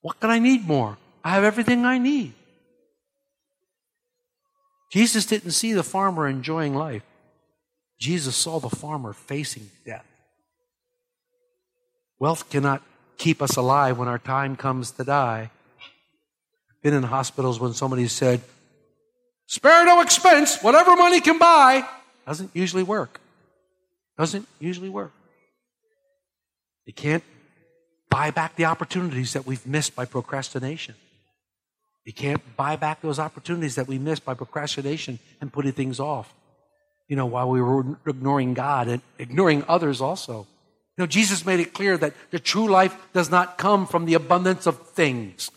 What 0.01 0.20
could 0.20 0.30
I 0.30 0.39
need 0.39 0.68
more? 0.68 0.98
I 1.24 1.32
have 1.32 1.44
everything 1.44 1.86
I 1.86 1.98
need. 1.98 2.34
Jesus 4.92 5.25
didn't 5.25 5.51
see 5.51 5.74
the 5.74 5.84
farmer 5.84 6.27
enjoying 6.27 6.75
life. 6.75 7.01
Jesus 8.00 8.36
saw 8.36 8.60
the 8.60 8.70
farmer 8.70 9.14
facing 9.14 9.70
death. 9.86 10.06
Wealth 12.20 12.50
cannot 12.50 12.82
keep 13.18 13.42
us 13.42 13.56
alive 13.56 13.98
when 13.98 14.08
our 14.08 14.20
time 14.20 14.56
comes 14.56 14.92
to 14.92 15.04
die. 15.04 15.50
I've 16.70 16.82
been 16.82 16.94
in 16.94 17.04
hospitals 17.04 17.60
when 17.60 17.74
somebody 17.74 18.08
said, 18.08 18.42
spare 19.48 19.86
no 19.86 20.02
expense, 20.02 20.62
whatever 20.62 20.96
money 20.96 21.22
can 21.22 21.38
buy. 21.38 21.88
Doesn't 22.25 22.52
usually 22.54 22.84
work. 22.84 23.20
Doesn't 24.18 24.48
usually 24.60 24.90
work. 24.90 25.12
You 26.86 26.94
can't 26.94 27.24
buy 28.10 28.32
back 28.32 28.56
the 28.56 28.66
opportunities 28.66 29.34
that 29.34 29.46
we've 29.46 29.66
missed 29.66 29.96
by 29.96 30.06
procrastination. 30.06 30.96
You 32.06 32.14
can't 32.14 32.42
buy 32.56 32.75
back 32.75 33.02
those 33.02 33.20
opportunities 33.20 33.75
that 33.75 33.88
we 33.88 33.98
missed 33.98 34.24
by 34.24 34.36
procrastination 34.36 35.20
and 35.42 35.52
putting 35.52 35.72
things 35.72 36.00
off 36.00 36.34
you 37.08 37.16
know, 37.16 37.26
while 37.26 37.50
we 37.50 37.62
were 37.62 37.98
ignoring 38.06 38.54
God 38.54 38.88
and 38.88 39.02
ignoring 39.20 39.64
others 39.68 40.02
also. 40.02 40.48
You 40.98 41.04
know, 41.04 41.08
Jesus 41.08 41.46
made 41.46 41.60
it 41.60 41.74
clear 41.74 41.98
that 41.98 42.14
the 42.32 42.40
true 42.40 42.68
life 42.68 42.96
does 43.14 43.30
not 43.30 43.58
come 43.58 43.86
from 43.86 44.06
the 44.06 44.14
abundance 44.14 44.66
of 44.66 44.90
things, 44.90 45.52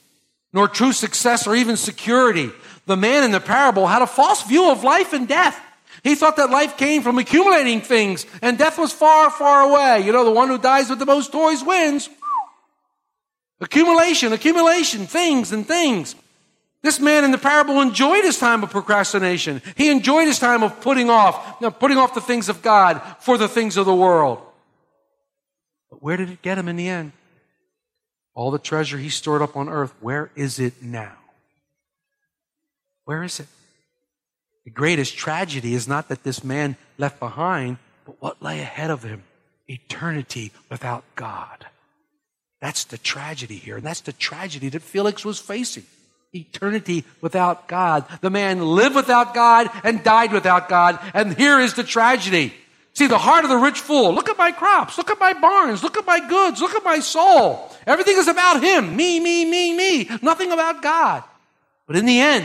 nor 0.52 0.66
true 0.66 0.92
success 0.92 1.46
or 1.46 1.54
even 1.54 1.76
security. 1.76 2.50
The 2.86 2.96
man 2.96 3.24
in 3.24 3.30
the 3.30 3.40
parable 3.40 3.86
had 3.86 4.02
a 4.02 4.06
false 4.06 4.42
view 4.42 4.70
of 4.70 4.82
life 4.82 5.12
and 5.12 5.28
death. 5.28 5.58
He 6.02 6.14
thought 6.14 6.36
that 6.36 6.50
life 6.50 6.76
came 6.76 7.02
from 7.02 7.18
accumulating 7.18 7.80
things 7.80 8.26
and 8.42 8.58
death 8.58 8.78
was 8.78 8.92
far, 8.92 9.30
far 9.30 9.68
away. 9.68 10.04
You 10.04 10.12
know, 10.12 10.24
the 10.24 10.30
one 10.30 10.48
who 10.48 10.58
dies 10.58 10.90
with 10.90 10.98
the 10.98 11.06
most 11.06 11.32
toys 11.32 11.62
wins. 11.62 12.08
Accumulation, 13.60 14.32
accumulation, 14.32 15.06
things 15.06 15.52
and 15.52 15.66
things. 15.66 16.14
This 16.82 17.00
man 17.00 17.24
in 17.24 17.32
the 17.32 17.38
parable 17.38 17.80
enjoyed 17.80 18.24
his 18.24 18.38
time 18.38 18.62
of 18.62 18.70
procrastination. 18.70 19.62
He 19.76 19.90
enjoyed 19.90 20.28
his 20.28 20.38
time 20.38 20.62
of 20.62 20.80
putting 20.80 21.10
off, 21.10 21.60
know, 21.60 21.70
putting 21.70 21.98
off 21.98 22.14
the 22.14 22.20
things 22.20 22.48
of 22.48 22.62
God 22.62 23.00
for 23.20 23.36
the 23.36 23.48
things 23.48 23.76
of 23.76 23.84
the 23.84 23.94
world. 23.94 24.40
But 25.90 26.02
where 26.02 26.16
did 26.16 26.30
it 26.30 26.42
get 26.42 26.58
him 26.58 26.68
in 26.68 26.76
the 26.76 26.88
end? 26.88 27.12
All 28.34 28.52
the 28.52 28.58
treasure 28.58 28.98
he 28.98 29.08
stored 29.08 29.42
up 29.42 29.56
on 29.56 29.68
earth, 29.68 29.92
where 30.00 30.30
is 30.36 30.60
it 30.60 30.80
now? 30.80 31.16
Where 33.04 33.24
is 33.24 33.40
it? 33.40 33.48
The 34.64 34.70
greatest 34.70 35.16
tragedy 35.16 35.74
is 35.74 35.88
not 35.88 36.08
that 36.08 36.22
this 36.22 36.44
man 36.44 36.76
left 36.98 37.18
behind, 37.18 37.78
but 38.04 38.20
what 38.20 38.40
lay 38.40 38.60
ahead 38.60 38.90
of 38.90 39.02
him 39.02 39.24
eternity 39.66 40.52
without 40.70 41.04
God. 41.16 41.66
That's 42.60 42.84
the 42.84 42.98
tragedy 42.98 43.56
here. 43.56 43.76
And 43.76 43.84
that's 43.84 44.00
the 44.00 44.12
tragedy 44.12 44.68
that 44.70 44.82
Felix 44.82 45.24
was 45.24 45.38
facing. 45.38 45.84
Eternity 46.34 47.04
without 47.20 47.68
God. 47.68 48.04
The 48.20 48.30
man 48.30 48.60
lived 48.60 48.94
without 48.94 49.34
God 49.34 49.70
and 49.84 50.04
died 50.04 50.32
without 50.32 50.68
God. 50.68 50.98
And 51.14 51.36
here 51.36 51.58
is 51.58 51.74
the 51.74 51.84
tragedy. 51.84 52.52
See, 52.94 53.06
the 53.06 53.18
heart 53.18 53.44
of 53.44 53.50
the 53.50 53.56
rich 53.56 53.80
fool. 53.80 54.12
Look 54.12 54.28
at 54.28 54.36
my 54.36 54.52
crops. 54.52 54.98
Look 54.98 55.10
at 55.10 55.20
my 55.20 55.32
barns. 55.32 55.82
Look 55.82 55.96
at 55.96 56.06
my 56.06 56.26
goods. 56.26 56.60
Look 56.60 56.74
at 56.74 56.84
my 56.84 56.98
soul. 56.98 57.70
Everything 57.86 58.16
is 58.16 58.28
about 58.28 58.62
him. 58.62 58.96
Me, 58.96 59.20
me, 59.20 59.44
me, 59.44 59.76
me. 59.76 60.10
Nothing 60.20 60.52
about 60.52 60.82
God. 60.82 61.22
But 61.86 61.96
in 61.96 62.06
the 62.06 62.20
end, 62.20 62.44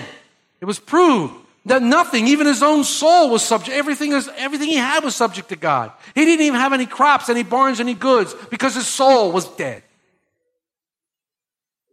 it 0.61 0.65
was 0.65 0.79
proved 0.79 1.33
that 1.65 1.81
nothing, 1.81 2.27
even 2.27 2.45
his 2.45 2.61
own 2.61 2.83
soul 2.83 3.29
was 3.29 3.41
subject. 3.41 3.75
Everything 3.75 4.11
is, 4.11 4.29
everything 4.37 4.67
he 4.67 4.75
had 4.75 5.03
was 5.03 5.15
subject 5.15 5.49
to 5.49 5.55
God. 5.55 5.91
He 6.13 6.25
didn't 6.25 6.45
even 6.45 6.59
have 6.59 6.73
any 6.73 6.85
crops, 6.85 7.29
any 7.29 7.43
barns, 7.43 7.79
any 7.79 7.93
goods 7.93 8.35
because 8.49 8.75
his 8.75 8.87
soul 8.87 9.31
was 9.31 9.47
dead. 9.55 9.81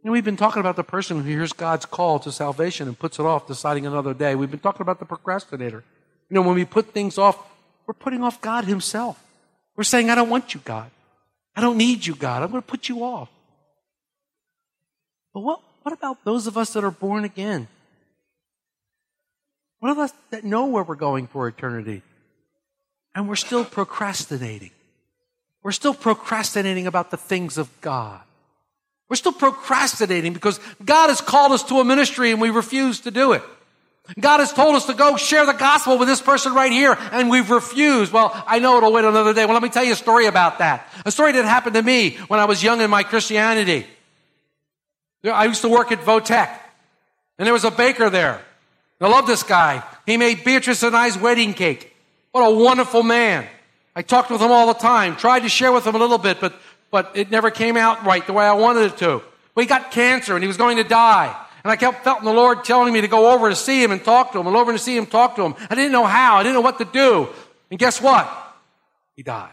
We've 0.02 0.24
been 0.24 0.36
talking 0.36 0.60
about 0.60 0.76
the 0.76 0.84
person 0.84 1.18
who 1.18 1.28
hears 1.28 1.52
God's 1.52 1.84
call 1.84 2.18
to 2.20 2.32
salvation 2.32 2.88
and 2.88 2.98
puts 2.98 3.18
it 3.18 3.26
off, 3.26 3.46
deciding 3.46 3.86
another 3.86 4.14
day. 4.14 4.34
We've 4.34 4.50
been 4.50 4.60
talking 4.60 4.80
about 4.80 4.98
the 4.98 5.04
procrastinator. 5.04 5.84
You 6.30 6.34
know, 6.34 6.42
when 6.42 6.54
we 6.54 6.64
put 6.64 6.92
things 6.92 7.18
off, 7.18 7.38
we're 7.86 7.94
putting 7.94 8.22
off 8.22 8.40
God 8.40 8.64
Himself. 8.64 9.22
We're 9.76 9.84
saying, 9.84 10.08
I 10.08 10.14
don't 10.14 10.30
want 10.30 10.54
you, 10.54 10.60
God. 10.64 10.90
I 11.54 11.60
don't 11.60 11.76
need 11.76 12.06
you, 12.06 12.14
God. 12.14 12.42
I'm 12.42 12.50
going 12.50 12.62
to 12.62 12.66
put 12.66 12.88
you 12.88 13.04
off. 13.04 13.28
But 15.34 15.40
what, 15.40 15.60
what 15.82 15.92
about 15.92 16.24
those 16.24 16.46
of 16.46 16.56
us 16.56 16.72
that 16.72 16.84
are 16.84 16.90
born 16.90 17.24
again? 17.24 17.68
What 19.80 19.92
of 19.92 19.98
us 19.98 20.12
that 20.30 20.44
know 20.44 20.66
where 20.66 20.82
we're 20.82 20.94
going 20.94 21.26
for 21.26 21.46
eternity? 21.46 22.02
And 23.14 23.28
we're 23.28 23.36
still 23.36 23.64
procrastinating. 23.64 24.70
We're 25.62 25.72
still 25.72 25.94
procrastinating 25.94 26.86
about 26.86 27.10
the 27.10 27.16
things 27.16 27.58
of 27.58 27.68
God. 27.80 28.20
We're 29.10 29.16
still 29.16 29.32
procrastinating 29.32 30.32
because 30.32 30.60
God 30.84 31.08
has 31.08 31.20
called 31.20 31.50
us 31.50 31.64
to 31.64 31.80
a 31.80 31.84
ministry 31.84 32.30
and 32.30 32.40
we 32.40 32.50
refuse 32.50 33.00
to 33.00 33.10
do 33.10 33.32
it. 33.32 33.42
God 34.18 34.38
has 34.38 34.52
told 34.52 34.76
us 34.76 34.86
to 34.86 34.94
go 34.94 35.16
share 35.16 35.44
the 35.46 35.52
gospel 35.52 35.98
with 35.98 36.06
this 36.06 36.22
person 36.22 36.54
right 36.54 36.70
here 36.70 36.96
and 37.12 37.28
we've 37.28 37.50
refused. 37.50 38.12
Well, 38.12 38.30
I 38.46 38.60
know 38.60 38.76
it'll 38.78 38.92
wait 38.92 39.04
another 39.04 39.34
day. 39.34 39.44
Well, 39.44 39.54
let 39.54 39.62
me 39.64 39.68
tell 39.68 39.84
you 39.84 39.92
a 39.92 39.96
story 39.96 40.26
about 40.26 40.58
that. 40.58 40.88
A 41.04 41.10
story 41.10 41.32
that 41.32 41.44
happened 41.44 41.74
to 41.74 41.82
me 41.82 42.18
when 42.28 42.38
I 42.38 42.44
was 42.44 42.62
young 42.62 42.80
in 42.80 42.88
my 42.88 43.02
Christianity. 43.02 43.84
I 45.24 45.44
used 45.46 45.62
to 45.62 45.68
work 45.68 45.90
at 45.90 46.00
Votech 46.00 46.56
and 47.36 47.46
there 47.46 47.52
was 47.52 47.64
a 47.64 47.70
baker 47.70 48.10
there. 48.10 48.40
I 49.00 49.08
love 49.08 49.26
this 49.26 49.42
guy. 49.42 49.82
He 50.06 50.18
made 50.18 50.44
Beatrice 50.44 50.84
and 50.84 50.94
I's 50.94 51.18
wedding 51.18 51.52
cake. 51.52 51.96
What 52.30 52.42
a 52.42 52.54
wonderful 52.54 53.02
man. 53.02 53.46
I 53.96 54.02
talked 54.02 54.30
with 54.30 54.40
him 54.40 54.52
all 54.52 54.68
the 54.68 54.78
time, 54.78 55.16
tried 55.16 55.40
to 55.40 55.48
share 55.48 55.72
with 55.72 55.84
him 55.84 55.96
a 55.96 55.98
little 55.98 56.18
bit, 56.18 56.40
but 56.40 56.54
but 56.90 57.12
it 57.14 57.30
never 57.30 57.50
came 57.50 57.76
out 57.76 58.04
right 58.04 58.26
the 58.26 58.32
way 58.32 58.44
I 58.44 58.52
wanted 58.52 58.92
it 58.92 58.98
to. 58.98 59.22
Well, 59.54 59.62
he 59.62 59.66
got 59.66 59.90
cancer 59.90 60.34
and 60.34 60.42
he 60.42 60.48
was 60.48 60.56
going 60.56 60.76
to 60.76 60.84
die. 60.84 61.36
And 61.62 61.70
I 61.70 61.76
kept 61.76 62.04
felt 62.04 62.22
the 62.22 62.32
Lord 62.32 62.64
telling 62.64 62.92
me 62.92 63.02
to 63.02 63.08
go 63.08 63.32
over 63.32 63.50
to 63.50 63.56
see 63.56 63.82
him 63.82 63.92
and 63.92 64.02
talk 64.02 64.32
to 64.32 64.40
him, 64.40 64.46
and 64.46 64.56
over 64.56 64.72
to 64.72 64.78
see 64.78 64.96
him, 64.96 65.04
talk 65.04 65.36
to 65.36 65.42
him. 65.42 65.54
I 65.68 65.74
didn't 65.74 65.92
know 65.92 66.06
how. 66.06 66.36
I 66.36 66.42
didn't 66.42 66.54
know 66.54 66.62
what 66.62 66.78
to 66.78 66.86
do. 66.86 67.28
And 67.70 67.78
guess 67.78 68.00
what? 68.00 68.28
He 69.14 69.22
died. 69.22 69.52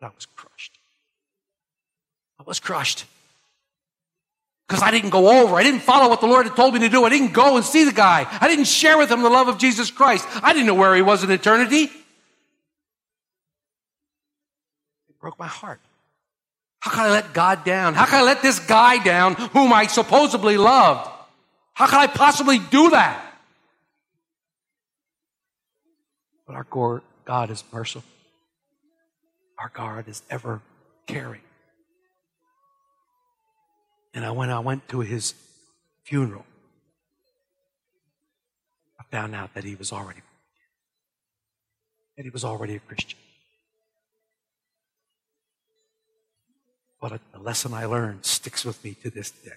And 0.00 0.10
I 0.10 0.14
was 0.14 0.26
crushed. 0.26 0.78
I 2.40 2.42
was 2.42 2.58
crushed. 2.58 3.04
Because 4.66 4.82
I 4.82 4.90
didn't 4.90 5.10
go 5.10 5.42
over. 5.42 5.54
I 5.54 5.62
didn't 5.62 5.80
follow 5.80 6.08
what 6.08 6.20
the 6.20 6.26
Lord 6.26 6.46
had 6.46 6.56
told 6.56 6.74
me 6.74 6.80
to 6.80 6.88
do. 6.88 7.04
I 7.04 7.08
didn't 7.08 7.32
go 7.32 7.56
and 7.56 7.64
see 7.64 7.84
the 7.84 7.92
guy. 7.92 8.26
I 8.40 8.48
didn't 8.48 8.64
share 8.64 8.98
with 8.98 9.10
him 9.10 9.22
the 9.22 9.30
love 9.30 9.46
of 9.46 9.58
Jesus 9.58 9.92
Christ. 9.92 10.26
I 10.42 10.52
didn't 10.52 10.66
know 10.66 10.74
where 10.74 10.96
he 10.96 11.02
was 11.02 11.22
in 11.22 11.30
eternity. 11.30 11.90
Broke 15.22 15.38
my 15.38 15.46
heart. 15.46 15.80
How 16.80 16.90
can 16.90 17.00
I 17.00 17.10
let 17.10 17.32
God 17.32 17.64
down? 17.64 17.94
How 17.94 18.04
can 18.06 18.18
I 18.18 18.22
let 18.22 18.42
this 18.42 18.58
guy 18.58 19.02
down 19.02 19.34
whom 19.34 19.72
I 19.72 19.86
supposedly 19.86 20.58
loved? 20.58 21.08
How 21.74 21.86
can 21.86 22.00
I 22.00 22.08
possibly 22.08 22.58
do 22.58 22.90
that? 22.90 23.24
But 26.44 26.56
our 26.56 27.00
God 27.24 27.50
is 27.50 27.62
merciful. 27.72 28.02
Our 29.58 29.70
God 29.72 30.08
is 30.08 30.22
ever 30.28 30.60
caring. 31.06 31.40
And 34.12 34.24
I, 34.24 34.32
when 34.32 34.50
I 34.50 34.58
went 34.58 34.88
to 34.88 35.00
his 35.00 35.34
funeral, 36.02 36.44
I 38.98 39.04
found 39.04 39.36
out 39.36 39.54
that 39.54 39.62
he 39.62 39.76
was 39.76 39.92
already 39.92 40.20
that 42.16 42.24
he 42.24 42.30
was 42.30 42.44
already 42.44 42.76
a 42.76 42.78
Christian. 42.80 43.18
But 47.02 47.20
the 47.32 47.40
lesson 47.40 47.74
I 47.74 47.86
learned 47.86 48.24
sticks 48.24 48.64
with 48.64 48.82
me 48.84 48.94
to 49.02 49.10
this 49.10 49.32
day. 49.32 49.50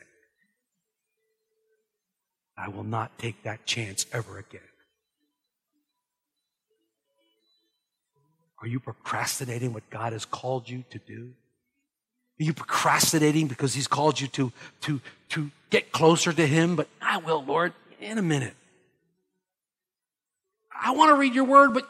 I 2.57 2.69
will 2.69 2.83
not 2.83 3.19
take 3.19 3.43
that 3.43 3.67
chance 3.67 4.07
ever 4.11 4.39
again. 4.39 4.61
Are 8.61 8.67
you 8.67 8.79
procrastinating 8.79 9.73
what 9.73 9.87
God 9.91 10.11
has 10.11 10.25
called 10.25 10.67
you 10.67 10.85
to 10.89 10.97
do? 10.97 11.33
Are 12.39 12.43
you 12.43 12.53
procrastinating 12.53 13.45
because 13.45 13.75
He's 13.75 13.87
called 13.87 14.19
you 14.19 14.27
to, 14.29 14.51
to, 14.81 14.99
to 15.29 15.51
get 15.69 15.91
closer 15.91 16.33
to 16.33 16.47
Him? 16.47 16.75
But 16.75 16.87
I 16.99 17.17
will, 17.17 17.43
Lord, 17.45 17.73
in 18.01 18.17
a 18.17 18.23
minute. 18.23 18.55
I 20.81 20.91
want 20.91 21.09
to 21.09 21.15
read 21.15 21.33
your 21.33 21.45
word, 21.45 21.73
but 21.73 21.87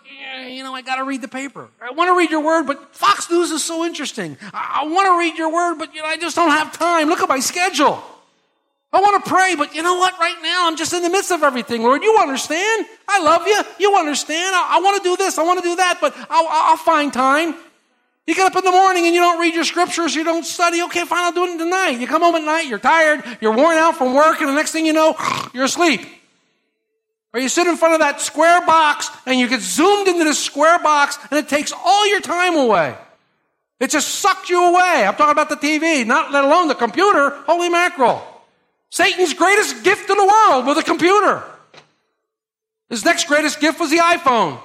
you 0.48 0.64
know, 0.64 0.74
I 0.74 0.82
got 0.82 0.98
to 0.98 1.04
read 1.04 1.22
the 1.22 1.28
paper. 1.28 1.68
I 1.82 1.92
want 1.92 2.10
to 2.10 2.18
read 2.18 2.30
your 2.30 2.44
word, 2.44 2.64
but 2.68 2.96
Fox 2.96 3.30
News 3.30 3.52
is 3.52 3.64
so 3.64 3.84
interesting. 3.86 4.38
I, 4.54 4.86
want 4.86 5.08
to 5.08 5.18
read 5.18 5.38
your 5.38 5.52
word, 5.52 5.76
but 5.76 5.94
you 5.94 6.02
know, 6.02 6.08
I 6.08 6.18
just 6.18 6.36
don't 6.36 6.52
have 6.52 6.78
time. 6.78 7.10
Look 7.10 7.20
at 7.20 7.30
my 7.30 7.40
schedule. 7.40 8.02
I 8.94 9.02
want 9.02 9.24
to 9.24 9.30
pray, 9.30 9.56
but 9.56 9.76
you 9.76 9.84
know 9.84 9.96
what? 9.96 10.18
Right 10.20 10.38
now, 10.42 10.68
I'm 10.68 10.78
just 10.78 10.94
in 10.94 11.04
the 11.04 11.10
midst 11.10 11.32
of 11.32 11.44
everything, 11.44 11.84
Lord. 11.84 12.04
You 12.04 12.18
understand. 12.18 12.86
I 13.08 13.22
love 13.22 13.46
you. 13.46 13.62
You 13.80 13.98
understand. 13.98 14.56
I, 14.56 14.78
I 14.78 14.80
want 14.82 15.04
to 15.04 15.10
do 15.10 15.18
this. 15.18 15.38
I 15.38 15.44
want 15.44 15.62
to 15.62 15.68
do 15.68 15.76
that, 15.76 15.98
but 16.00 16.16
I'll, 16.30 16.48
I'll 16.50 16.78
find 16.78 17.12
time. 17.12 17.56
You 18.28 18.34
get 18.34 18.48
up 18.48 18.56
in 18.56 18.64
the 18.64 18.72
morning 18.72 19.06
and 19.06 19.14
you 19.14 19.22
don't 19.22 19.40
read 19.40 19.54
your 19.54 19.66
scriptures, 19.66 20.16
you 20.16 20.24
don't 20.24 20.46
study. 20.46 20.82
Okay, 20.84 21.06
fine, 21.06 21.26
I'll 21.26 21.32
do 21.32 21.44
it 21.46 21.58
tonight. 21.58 22.00
You 22.00 22.08
come 22.08 22.24
home 22.24 22.36
at 22.36 22.44
night, 22.44 22.68
you're 22.68 22.80
tired, 22.80 23.24
you're 23.40 23.56
worn 23.56 23.78
out 23.78 23.98
from 23.98 24.16
work, 24.16 24.40
and 24.40 24.50
the 24.50 24.54
next 24.54 24.72
thing 24.72 24.86
you 24.86 24.94
know, 24.94 25.16
you're 25.54 25.66
asleep. 25.66 26.02
Or 27.36 27.40
you 27.40 27.50
sit 27.50 27.68
in 27.68 27.76
front 27.76 27.96
of 27.96 28.00
that 28.00 28.22
square 28.22 28.66
box 28.66 29.10
and 29.26 29.38
you 29.38 29.50
get 29.50 29.60
zoomed 29.60 30.08
into 30.08 30.24
this 30.24 30.42
square 30.42 30.80
box 30.80 31.20
and 31.30 31.38
it 31.38 31.50
takes 31.50 31.74
all 31.74 32.08
your 32.08 32.22
time 32.22 32.56
away. 32.56 32.96
It 33.78 33.90
just 33.90 34.08
sucked 34.08 34.50
you 34.50 34.64
away. 34.64 35.04
I'm 35.06 35.16
talking 35.16 35.34
about 35.34 35.50
the 35.50 35.58
TV, 35.58 36.08
not 36.08 36.32
let 36.32 36.46
alone 36.46 36.70
the 36.70 36.76
computer. 36.76 37.32
Holy 37.46 37.68
mackerel. 37.68 38.26
Satan's 38.90 39.34
greatest 39.34 39.84
gift 39.84 40.10
in 40.10 40.16
the 40.16 40.26
world 40.26 40.66
was 40.66 40.78
a 40.78 40.84
computer. 40.84 41.44
His 42.90 43.04
next 43.04 43.28
greatest 43.28 43.60
gift 43.60 43.82
was 43.82 43.90
the 43.90 43.98
iPhone. 43.98 44.58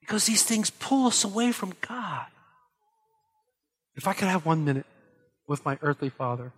Because 0.00 0.24
these 0.24 0.42
things 0.42 0.70
pull 0.70 1.06
us 1.06 1.22
away 1.22 1.52
from 1.52 1.74
God. 1.86 2.24
If 3.94 4.08
I 4.08 4.14
could 4.14 4.28
have 4.28 4.46
one 4.46 4.64
minute 4.64 4.86
with 5.46 5.66
my 5.66 5.78
earthly 5.82 6.08
father 6.08 6.50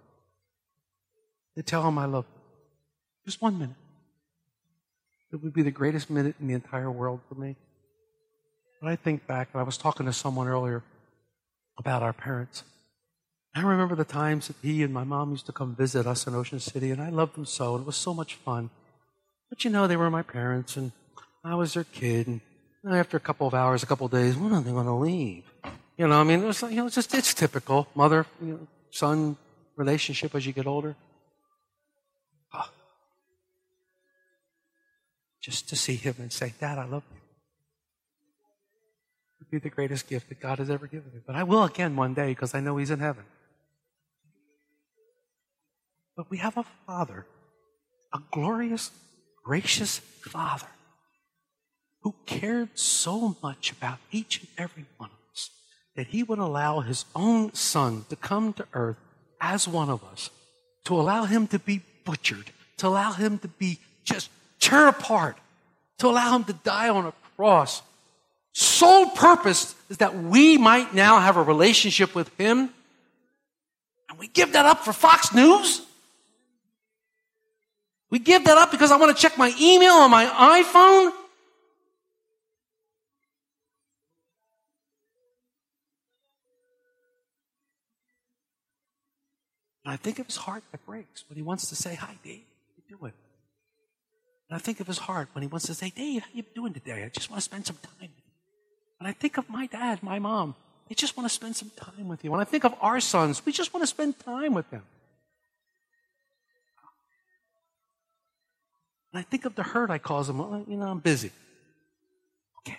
to 1.57 1.65
tell 1.65 1.83
him 1.89 1.99
I 1.99 2.05
love 2.05 2.27
him, 2.27 2.42
just 3.25 3.41
one 3.41 3.59
minute. 3.59 3.77
It 5.33 5.43
would 5.43 5.55
be 5.55 5.63
the 5.63 5.71
greatest 5.71 6.11
minute 6.11 6.37
in 6.41 6.47
the 6.47 6.55
entire 6.55 6.91
world 6.91 7.21
for 7.29 7.35
me. 7.35 7.57
When 8.81 8.93
I 8.93 8.97
think 8.97 9.27
back, 9.27 9.49
and 9.53 9.61
I 9.61 9.65
was 9.65 9.79
talking 9.79 10.07
to 10.07 10.13
someone 10.13 10.49
earlier 10.49 10.83
about 11.79 12.03
our 12.03 12.13
parents. 12.13 12.65
I 13.55 13.63
remember 13.63 13.95
the 13.95 14.05
times 14.05 14.49
that 14.49 14.57
he 14.63 14.83
and 14.83 14.93
my 14.93 15.05
mom 15.05 15.31
used 15.31 15.47
to 15.47 15.53
come 15.53 15.77
visit 15.77 16.07
us 16.07 16.27
in 16.27 16.35
Ocean 16.35 16.61
City, 16.61 16.91
and 16.91 17.01
I 17.01 17.11
loved 17.11 17.37
them 17.37 17.47
so, 17.47 17.75
and 17.75 17.83
it 17.83 17.87
was 17.87 17.97
so 17.97 18.13
much 18.13 18.35
fun. 18.35 18.71
But 19.49 19.65
you 19.65 19.71
know, 19.71 19.87
they 19.87 19.97
were 19.97 20.11
my 20.11 20.23
parents, 20.23 20.77
and 20.77 20.93
I 21.45 21.55
was 21.55 21.75
their 21.75 21.85
kid, 21.85 22.27
and 22.27 22.41
after 22.91 23.17
a 23.17 23.21
couple 23.21 23.47
of 23.47 23.55
hours, 23.55 23.83
a 23.83 23.87
couple 23.87 24.07
of 24.07 24.13
days, 24.13 24.37
when 24.37 24.53
are 24.53 24.63
they 24.63 24.71
going 24.71 24.87
to 24.87 24.93
leave? 24.93 25.45
You 25.97 26.09
know, 26.09 26.21
I 26.21 26.25
mean, 26.25 26.43
it 26.43 26.47
was, 26.47 26.63
you 26.63 26.77
know, 26.77 26.87
it's 26.87 26.95
just, 26.95 27.15
it's 27.15 27.35
typical 27.35 27.87
mother, 27.95 28.27
you 28.41 28.53
know, 28.53 28.67
son 28.91 29.37
relationship 29.77 30.35
as 30.35 30.47
you 30.47 30.53
get 30.53 30.67
older. 30.67 30.97
Just 35.43 35.69
to 35.69 35.77
see 35.77 35.97
him 35.97 36.15
and 36.19 36.33
say, 36.33 36.55
Dad, 36.61 36.79
I 36.79 36.85
love 36.85 37.03
you. 37.11 37.17
It 39.27 39.41
would 39.41 39.51
be 39.51 39.59
the 39.59 39.75
greatest 39.75 40.09
gift 40.09 40.29
that 40.29 40.41
God 40.41 40.59
has 40.59 40.71
ever 40.71 40.87
given 40.87 41.13
me. 41.13 41.21
But 41.27 41.35
I 41.35 41.43
will 41.43 41.65
again 41.65 41.97
one 41.97 42.15
day 42.15 42.29
because 42.29 42.55
I 42.55 42.61
know 42.61 42.77
he's 42.77 42.93
in 42.93 43.01
heaven. 43.01 43.25
But 46.17 46.31
we 46.31 46.39
have 46.39 46.57
a 46.57 46.65
Father, 46.87 47.27
a 48.15 48.21
glorious, 48.31 48.93
gracious 49.43 49.99
Father, 49.99 50.69
who 52.03 52.15
cared 52.25 52.79
so 52.79 53.37
much 53.43 53.73
about 53.73 53.99
each 54.13 54.41
and 54.41 54.49
every 54.57 54.85
one 54.97 55.11
of 55.11 55.33
us 55.33 55.51
that 55.97 56.09
he 56.09 56.23
would 56.23 56.39
allow 56.39 56.81
his 56.81 57.05
own 57.17 57.53
Son 57.55 58.05
to 58.11 58.17
come 58.17 58.53
to 58.53 58.67
earth 58.75 58.99
as 59.41 59.67
one 59.67 59.91
of 59.91 60.05
us, 60.05 60.31
to 60.85 60.95
allow 60.95 61.25
him 61.25 61.49
to 61.49 61.59
be 61.59 61.83
butchered, 62.05 62.51
to 62.77 62.87
allow 62.87 63.13
him 63.13 63.39
to 63.39 63.49
be 63.49 63.81
just 64.05 64.31
tear 64.63 64.89
apart, 64.89 65.37
to 65.99 66.07
allow 66.07 66.37
him 66.37 66.45
to 66.45 66.53
die 66.53 66.89
on 66.89 67.07
a 67.07 67.13
cross. 67.37 67.83
Sole 68.53 69.07
purpose 69.11 69.75
is 69.91 69.99
that 69.99 70.15
we 70.15 70.57
might 70.57 70.95
now 70.95 71.19
have 71.21 71.37
a 71.37 71.43
relationship 71.43 72.15
with 72.15 72.31
him 72.39 72.71
And 74.09 74.19
we 74.19 74.29
give 74.29 74.53
that 74.53 74.67
up 74.67 74.85
for 74.85 74.93
Fox 74.93 75.35
News? 75.35 75.81
We 78.11 78.19
give 78.19 78.45
that 78.45 78.59
up 78.59 78.71
because 78.71 78.93
I 78.93 78.99
want 78.99 79.17
to 79.17 79.21
check 79.21 79.39
my 79.39 79.55
email 79.59 79.95
on 79.95 80.11
my 80.11 80.27
iPhone? 80.27 81.13
And 89.85 89.95
I 89.95 89.97
think 89.97 90.19
of 90.19 90.27
his 90.27 90.37
heart 90.37 90.63
that 90.73 90.85
breaks 90.85 91.25
when 91.31 91.37
he 91.37 91.43
wants 91.43 91.71
to 91.71 91.75
say, 91.75 91.95
Hi, 91.95 92.19
Dave, 92.23 92.43
you 92.77 92.99
doing? 92.99 93.13
And 94.53 94.61
I 94.61 94.61
think 94.61 94.81
of 94.81 94.87
his 94.87 94.99
heart 94.99 95.31
when 95.33 95.41
he 95.41 95.49
wants 95.49 95.65
to 95.69 95.73
say, 95.73 95.89
Dave, 95.89 96.21
how 96.21 96.29
you 96.35 96.45
doing 96.55 96.75
today? 96.75 97.05
I 97.05 97.09
just 97.09 97.31
want 97.31 97.39
to 97.39 97.43
spend 97.43 97.65
some 97.65 97.77
time 97.77 97.93
with 98.03 98.11
you. 98.11 98.33
And 99.01 99.09
I 99.09 99.13
think 99.13 99.39
of 99.39 99.49
my 99.49 99.65
dad, 99.65 100.03
my 100.03 100.19
mom. 100.19 100.57
They 100.91 100.95
just 100.95 101.17
want 101.17 101.27
to 101.27 101.35
spend 101.35 101.57
some 101.57 101.71
time 101.75 102.07
with 102.07 102.23
you. 102.23 102.31
When 102.31 102.39
I 102.39 102.45
think 102.45 102.65
of 102.65 102.75
our 102.83 103.01
sons, 103.01 103.41
we 103.47 103.51
just 103.51 103.73
want 103.73 103.83
to 103.83 103.87
spend 103.87 104.19
time 104.19 104.53
with 104.53 104.69
them. 104.71 104.83
And 109.15 109.21
I 109.21 109.23
think 109.23 109.47
of 109.47 109.55
the 109.55 109.63
hurt 109.63 109.89
I 109.89 109.97
cause 109.97 110.27
them. 110.27 110.37
Well, 110.37 110.63
you 110.69 110.77
know, 110.77 110.89
I'm 110.89 110.99
busy. 110.99 111.31
Okay. 112.59 112.77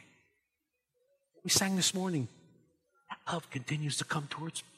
We 1.44 1.50
sang 1.50 1.76
this 1.76 1.96
morning. 1.96 2.28
That 3.10 3.34
love 3.34 3.50
continues 3.50 3.98
to 3.98 4.04
come 4.04 4.28
towards 4.30 4.62
me. 4.62 4.70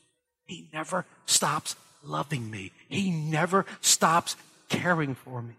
He 0.45 0.69
never 0.71 1.05
stops 1.25 1.75
loving 2.05 2.49
me. 2.49 2.71
He 2.87 3.11
never 3.11 3.65
stops 3.81 4.37
caring 4.69 5.13
for 5.13 5.41
me. 5.41 5.55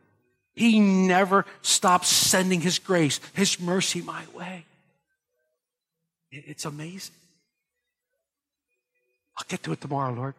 He 0.57 0.81
never 0.81 1.45
stops 1.61 2.09
sending 2.09 2.63
His 2.63 2.79
grace, 2.79 3.21
His 3.35 3.61
mercy 3.61 4.01
my 4.01 4.25
way. 4.35 4.65
It's 6.33 6.65
amazing. 6.65 7.15
I'll 9.39 9.47
get 9.49 9.63
to 9.65 9.73
it 9.73 9.81
tomorrow, 9.81 10.15
Lord. 10.15 10.35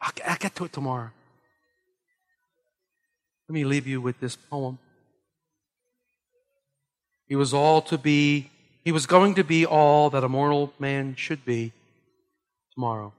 I'll, 0.00 0.36
get 0.36 0.56
to 0.56 0.64
it 0.64 0.72
tomorrow. 0.72 1.10
Let 3.48 3.54
me 3.54 3.64
leave 3.64 3.86
you 3.86 4.00
with 4.00 4.18
this 4.18 4.34
poem. 4.34 4.78
He 7.28 7.36
was 7.36 7.54
all 7.54 7.80
to 7.82 7.96
be, 7.96 8.50
he 8.84 8.90
was 8.90 9.06
going 9.06 9.36
to 9.36 9.44
be 9.44 9.64
all 9.64 10.10
that 10.10 10.24
a 10.24 10.28
mortal 10.28 10.72
man 10.80 11.14
should 11.14 11.44
be 11.44 11.72
tomorrow. 12.74 13.12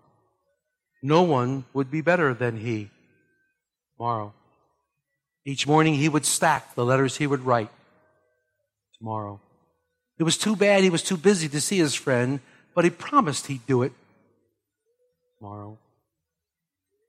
No 1.02 1.24
one 1.24 1.64
would 1.74 1.90
be 1.90 2.02
better 2.02 2.34
than 2.34 2.58
he 2.58 2.90
tomorrow. 3.96 4.34
Each 5.46 5.68
morning 5.68 5.96
he 5.96 6.10
would 6.10 6.26
stack 6.26 6.76
the 6.76 6.86
letters 6.86 7.18
he 7.18 7.28
would 7.28 7.46
write 7.46 7.70
tomorrow. 8.98 9.42
It 10.18 10.24
was 10.24 10.38
too 10.38 10.56
bad 10.56 10.84
he 10.84 10.90
was 10.90 11.04
too 11.04 11.18
busy 11.18 11.50
to 11.50 11.60
see 11.60 11.78
his 11.78 11.96
friend, 11.96 12.40
but 12.74 12.86
he 12.86 12.90
promised 12.90 13.48
he'd 13.48 13.66
do 13.68 13.84
it 13.84 13.92
tomorrow. 15.38 15.78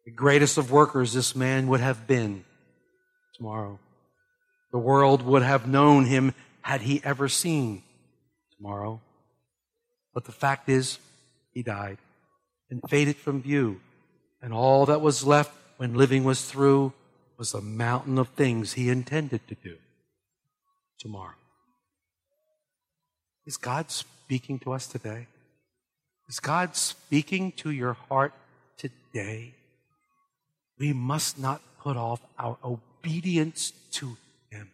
The 0.04 0.10
greatest 0.10 0.58
of 0.58 0.70
workers 0.70 1.12
this 1.12 1.36
man 1.36 1.68
would 1.68 1.80
have 1.80 2.06
been 2.06 2.44
tomorrow. 3.36 3.78
The 4.72 4.78
world 4.78 5.22
would 5.22 5.42
have 5.42 5.68
known 5.68 6.06
him 6.06 6.34
had 6.62 6.80
he 6.80 7.00
ever 7.04 7.28
seen 7.28 7.82
tomorrow. 8.56 9.00
But 10.12 10.24
the 10.24 10.32
fact 10.32 10.68
is, 10.68 10.98
he 11.52 11.62
died 11.62 11.98
and 12.70 12.80
faded 12.88 13.16
from 13.16 13.42
view. 13.42 13.80
And 14.42 14.52
all 14.52 14.86
that 14.86 15.00
was 15.00 15.24
left 15.24 15.52
when 15.76 15.94
living 15.94 16.24
was 16.24 16.44
through 16.44 16.92
was 17.44 17.52
a 17.52 17.60
mountain 17.60 18.16
of 18.16 18.28
things 18.28 18.72
he 18.72 18.88
intended 18.88 19.46
to 19.46 19.54
do 19.56 19.76
tomorrow. 20.98 21.36
Is 23.44 23.58
God 23.58 23.90
speaking 23.90 24.58
to 24.60 24.72
us 24.72 24.86
today? 24.86 25.26
Is 26.26 26.40
God 26.40 26.74
speaking 26.74 27.52
to 27.58 27.70
your 27.70 27.98
heart 28.08 28.32
today? 28.78 29.52
We 30.78 30.94
must 30.94 31.38
not 31.38 31.60
put 31.78 31.98
off 31.98 32.22
our 32.38 32.56
obedience 32.64 33.74
to 33.90 34.16
Him. 34.50 34.70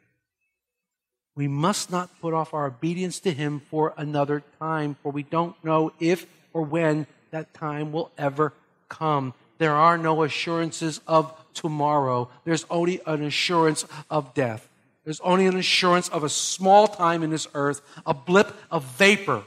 We 1.35 1.49
must 1.49 1.91
not 1.91 2.21
put 2.21 2.35
off 2.35 2.55
our 2.55 2.67
obedience 2.67 3.19
to 3.21 3.33
Him 3.33 3.63
for 3.69 3.95
another 3.97 4.45
time, 4.61 4.97
for 5.03 5.11
we 5.11 5.25
don't 5.25 5.57
know 5.65 5.93
if 5.99 6.25
or 6.53 6.63
when 6.63 7.09
that 7.33 7.53
time 7.53 7.91
will 7.91 8.13
ever 8.17 8.53
come. 8.89 9.35
There 9.59 9.75
are 9.75 9.99
no 9.99 10.23
assurances 10.23 11.01
of 11.09 11.35
tomorrow, 11.55 12.29
there's 12.45 12.67
only 12.71 13.01
an 13.07 13.23
assurance 13.23 13.85
of 14.11 14.35
death. 14.35 14.69
There's 15.05 15.21
only 15.21 15.47
an 15.47 15.57
assurance 15.57 16.09
of 16.09 16.25
a 16.25 16.29
small 16.29 16.87
time 16.87 17.23
in 17.23 17.31
this 17.31 17.49
earth, 17.55 17.81
a 18.05 18.15
blip 18.15 18.55
of 18.71 18.85
vapor. 18.85 19.43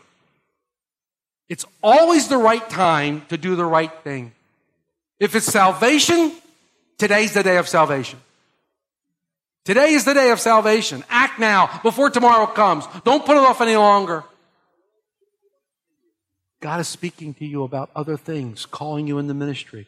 It's 1.49 1.65
always 1.81 2.27
the 2.27 2.37
right 2.37 2.67
time 2.69 3.25
to 3.29 3.37
do 3.37 3.55
the 3.55 3.65
right 3.65 3.91
thing. 4.03 4.31
If 5.19 5.35
it's 5.35 5.45
salvation, 5.45 6.31
today's 6.97 7.33
the 7.33 7.43
day 7.43 7.57
of 7.57 7.67
salvation. 7.67 8.19
Today 9.63 9.93
is 9.93 10.03
the 10.03 10.13
day 10.13 10.31
of 10.31 10.39
salvation. 10.39 11.03
Act 11.09 11.39
now 11.39 11.79
before 11.83 12.09
tomorrow 12.09 12.47
comes. 12.47 12.85
Don't 13.05 13.25
put 13.25 13.37
it 13.37 13.43
off 13.43 13.61
any 13.61 13.75
longer. 13.75 14.23
God 16.59 16.79
is 16.79 16.87
speaking 16.87 17.33
to 17.35 17.45
you 17.45 17.63
about 17.63 17.89
other 17.95 18.17
things, 18.17 18.65
calling 18.65 19.07
you 19.07 19.17
in 19.19 19.27
the 19.27 19.33
ministry, 19.33 19.85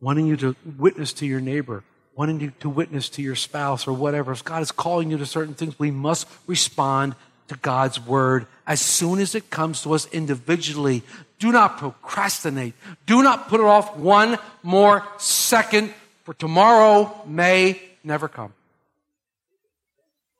wanting 0.00 0.26
you 0.26 0.36
to 0.38 0.56
witness 0.78 1.12
to 1.14 1.26
your 1.26 1.40
neighbor, 1.40 1.84
wanting 2.14 2.40
you 2.40 2.52
to 2.60 2.68
witness 2.68 3.08
to 3.10 3.22
your 3.22 3.34
spouse 3.34 3.86
or 3.86 3.92
whatever. 3.92 4.32
If 4.32 4.44
God 4.44 4.62
is 4.62 4.72
calling 4.72 5.10
you 5.10 5.18
to 5.18 5.26
certain 5.26 5.54
things, 5.54 5.78
we 5.78 5.90
must 5.90 6.26
respond 6.46 7.14
to 7.48 7.56
God's 7.56 8.00
word 8.00 8.46
as 8.66 8.80
soon 8.80 9.18
as 9.18 9.34
it 9.34 9.50
comes 9.50 9.82
to 9.82 9.92
us 9.92 10.06
individually. 10.12 11.02
Do 11.38 11.52
not 11.52 11.78
procrastinate. 11.78 12.74
Do 13.06 13.22
not 13.22 13.48
put 13.48 13.60
it 13.60 13.66
off 13.66 13.96
one 13.96 14.38
more 14.62 15.06
second, 15.18 15.92
for 16.24 16.34
tomorrow 16.34 17.22
may 17.26 17.80
never 18.04 18.28
come. 18.28 18.54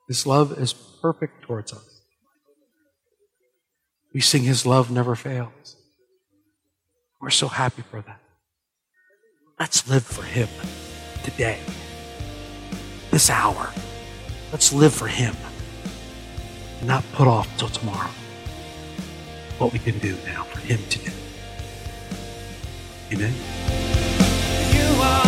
His 0.09 0.27
love 0.27 0.59
is 0.59 0.73
perfect 0.73 1.43
towards 1.43 1.73
us. 1.73 2.01
We 4.13 4.21
sing 4.21 4.43
His 4.43 4.67
love 4.67 4.91
never 4.91 5.15
fails. 5.15 5.77
We're 7.21 7.31
so 7.31 7.49
happy 7.49 7.83
for 7.83 8.01
that. 8.01 8.21
Let's 9.61 9.87
live 9.91 10.05
for 10.05 10.23
Him 10.23 10.49
today, 11.23 11.59
this 13.11 13.29
hour. 13.29 13.71
Let's 14.53 14.73
live 14.73 14.95
for 14.95 15.07
Him 15.07 15.37
and 16.79 16.89
not 16.89 17.05
put 17.13 17.29
off 17.29 17.47
till 17.59 17.69
tomorrow 17.69 18.09
what 19.59 19.75
we 19.75 19.79
can 19.79 19.99
do 19.99 20.17
now 20.25 20.45
for 20.45 20.61
Him 20.61 20.81
today. 20.89 21.13
Amen. 23.13 23.35
You 24.73 25.03
are 25.03 25.19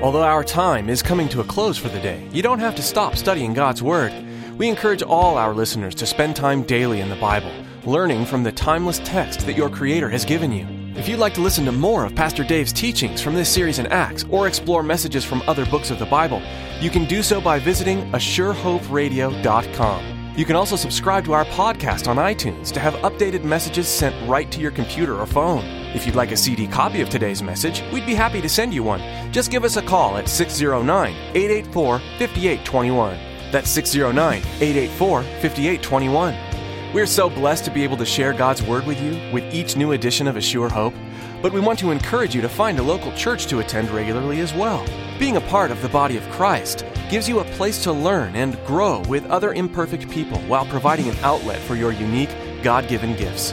Although 0.00 0.22
our 0.22 0.44
time 0.44 0.88
is 0.88 1.02
coming 1.02 1.28
to 1.30 1.40
a 1.40 1.44
close 1.44 1.76
for 1.76 1.88
the 1.88 1.98
day, 1.98 2.28
you 2.30 2.40
don't 2.40 2.60
have 2.60 2.76
to 2.76 2.82
stop 2.82 3.16
studying 3.16 3.52
God's 3.52 3.82
Word. 3.82 4.12
We 4.56 4.68
encourage 4.68 5.02
all 5.02 5.36
our 5.36 5.52
listeners 5.52 5.96
to 5.96 6.06
spend 6.06 6.36
time 6.36 6.62
daily 6.62 7.00
in 7.00 7.08
the 7.08 7.16
Bible, 7.16 7.50
learning 7.86 8.26
from 8.26 8.42
the 8.42 8.52
timeless 8.52 9.00
text 9.04 9.46
that 9.46 9.56
your 9.56 9.70
Creator 9.70 10.08
has 10.08 10.24
given 10.24 10.52
you. 10.52 10.66
If 10.96 11.08
you'd 11.08 11.18
like 11.18 11.34
to 11.34 11.40
listen 11.40 11.64
to 11.66 11.72
more 11.72 12.04
of 12.04 12.14
Pastor 12.14 12.42
Dave's 12.42 12.72
teachings 12.72 13.20
from 13.20 13.34
this 13.34 13.52
series 13.52 13.78
in 13.78 13.86
Acts 13.88 14.24
or 14.30 14.48
explore 14.48 14.82
messages 14.82 15.24
from 15.24 15.42
other 15.46 15.66
books 15.66 15.90
of 15.90 15.98
the 15.98 16.06
Bible, 16.06 16.42
you 16.80 16.90
can 16.90 17.04
do 17.04 17.22
so 17.22 17.40
by 17.40 17.58
visiting 17.58 18.10
ASureHoperadio.com. 18.12 20.16
You 20.36 20.44
can 20.44 20.56
also 20.56 20.76
subscribe 20.76 21.24
to 21.24 21.32
our 21.32 21.46
podcast 21.46 22.08
on 22.08 22.16
iTunes 22.16 22.70
to 22.72 22.80
have 22.80 22.94
updated 22.96 23.44
messages 23.44 23.88
sent 23.88 24.14
right 24.28 24.50
to 24.52 24.60
your 24.60 24.70
computer 24.70 25.18
or 25.18 25.26
phone. 25.26 25.64
If 25.94 26.04
you'd 26.04 26.14
like 26.14 26.32
a 26.32 26.36
CD 26.36 26.66
copy 26.66 27.00
of 27.00 27.08
today's 27.08 27.42
message, 27.42 27.82
we'd 27.92 28.04
be 28.04 28.14
happy 28.14 28.42
to 28.42 28.48
send 28.48 28.74
you 28.74 28.82
one. 28.82 29.00
Just 29.32 29.50
give 29.50 29.64
us 29.64 29.76
a 29.76 29.82
call 29.82 30.18
at 30.18 30.28
609 30.28 31.14
884 31.34 31.98
5821. 31.98 33.18
That's 33.50 33.70
609 33.70 34.42
884 34.60 35.22
5821. 35.22 36.55
We're 36.94 37.06
so 37.06 37.28
blessed 37.28 37.64
to 37.64 37.70
be 37.70 37.82
able 37.82 37.96
to 37.96 38.06
share 38.06 38.32
God's 38.32 38.62
Word 38.62 38.86
with 38.86 39.00
you 39.02 39.20
with 39.32 39.42
each 39.52 39.76
new 39.76 39.92
edition 39.92 40.28
of 40.28 40.36
A 40.36 40.40
Sure 40.40 40.68
Hope, 40.68 40.94
but 41.42 41.52
we 41.52 41.60
want 41.60 41.80
to 41.80 41.90
encourage 41.90 42.34
you 42.34 42.40
to 42.40 42.48
find 42.48 42.78
a 42.78 42.82
local 42.82 43.12
church 43.12 43.46
to 43.48 43.58
attend 43.58 43.90
regularly 43.90 44.40
as 44.40 44.54
well. 44.54 44.86
Being 45.18 45.36
a 45.36 45.40
part 45.42 45.72
of 45.72 45.82
the 45.82 45.88
body 45.88 46.16
of 46.16 46.30
Christ 46.30 46.86
gives 47.10 47.28
you 47.28 47.40
a 47.40 47.44
place 47.56 47.82
to 47.82 47.92
learn 47.92 48.36
and 48.36 48.56
grow 48.64 49.00
with 49.08 49.26
other 49.26 49.52
imperfect 49.52 50.08
people 50.10 50.38
while 50.42 50.64
providing 50.66 51.08
an 51.08 51.16
outlet 51.22 51.60
for 51.60 51.74
your 51.74 51.92
unique, 51.92 52.34
God 52.62 52.88
given 52.88 53.16
gifts. 53.16 53.52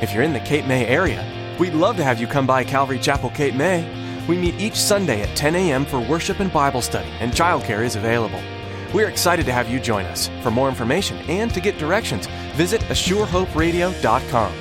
If 0.00 0.14
you're 0.14 0.22
in 0.22 0.32
the 0.32 0.40
Cape 0.40 0.66
May 0.66 0.86
area, 0.86 1.26
we'd 1.58 1.74
love 1.74 1.96
to 1.96 2.04
have 2.04 2.20
you 2.20 2.28
come 2.28 2.46
by 2.46 2.62
Calvary 2.62 3.00
Chapel, 3.00 3.30
Cape 3.30 3.54
May. 3.54 3.84
We 4.28 4.38
meet 4.38 4.54
each 4.60 4.76
Sunday 4.76 5.20
at 5.20 5.36
10 5.36 5.56
a.m. 5.56 5.84
for 5.84 6.00
worship 6.00 6.38
and 6.38 6.52
Bible 6.52 6.80
study, 6.80 7.10
and 7.18 7.32
childcare 7.32 7.84
is 7.84 7.96
available. 7.96 8.40
We're 8.94 9.08
excited 9.08 9.46
to 9.46 9.52
have 9.52 9.70
you 9.70 9.80
join 9.80 10.04
us. 10.06 10.28
For 10.42 10.50
more 10.50 10.68
information 10.68 11.16
and 11.28 11.52
to 11.54 11.60
get 11.60 11.78
directions, 11.78 12.26
visit 12.54 12.82
ASureHoperadio.com. 12.82 14.52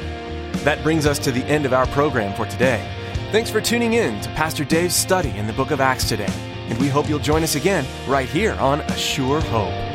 That 0.64 0.84
brings 0.84 1.06
us 1.06 1.20
to 1.20 1.32
the 1.32 1.44
end 1.46 1.66
of 1.66 1.74
our 1.74 1.88
program 1.88 2.34
for 2.36 2.46
today. 2.46 2.88
Thanks 3.32 3.50
for 3.50 3.62
tuning 3.62 3.94
in 3.94 4.22
to 4.22 4.30
Pastor 4.30 4.64
Dave's 4.64 4.96
study 4.96 5.32
in 5.38 5.48
the 5.48 5.54
book 5.54 5.72
of 5.72 5.82
Acts 5.82 6.08
today, 6.08 6.34
and 6.70 6.80
we 6.80 6.88
hope 6.88 7.10
you'll 7.10 7.20
join 7.20 7.44
us 7.44 7.56
again 7.56 7.86
right 8.08 8.30
here 8.30 8.54
on 8.54 8.82
A 8.82 8.98
Sure 8.98 9.42
Hope. 9.42 9.91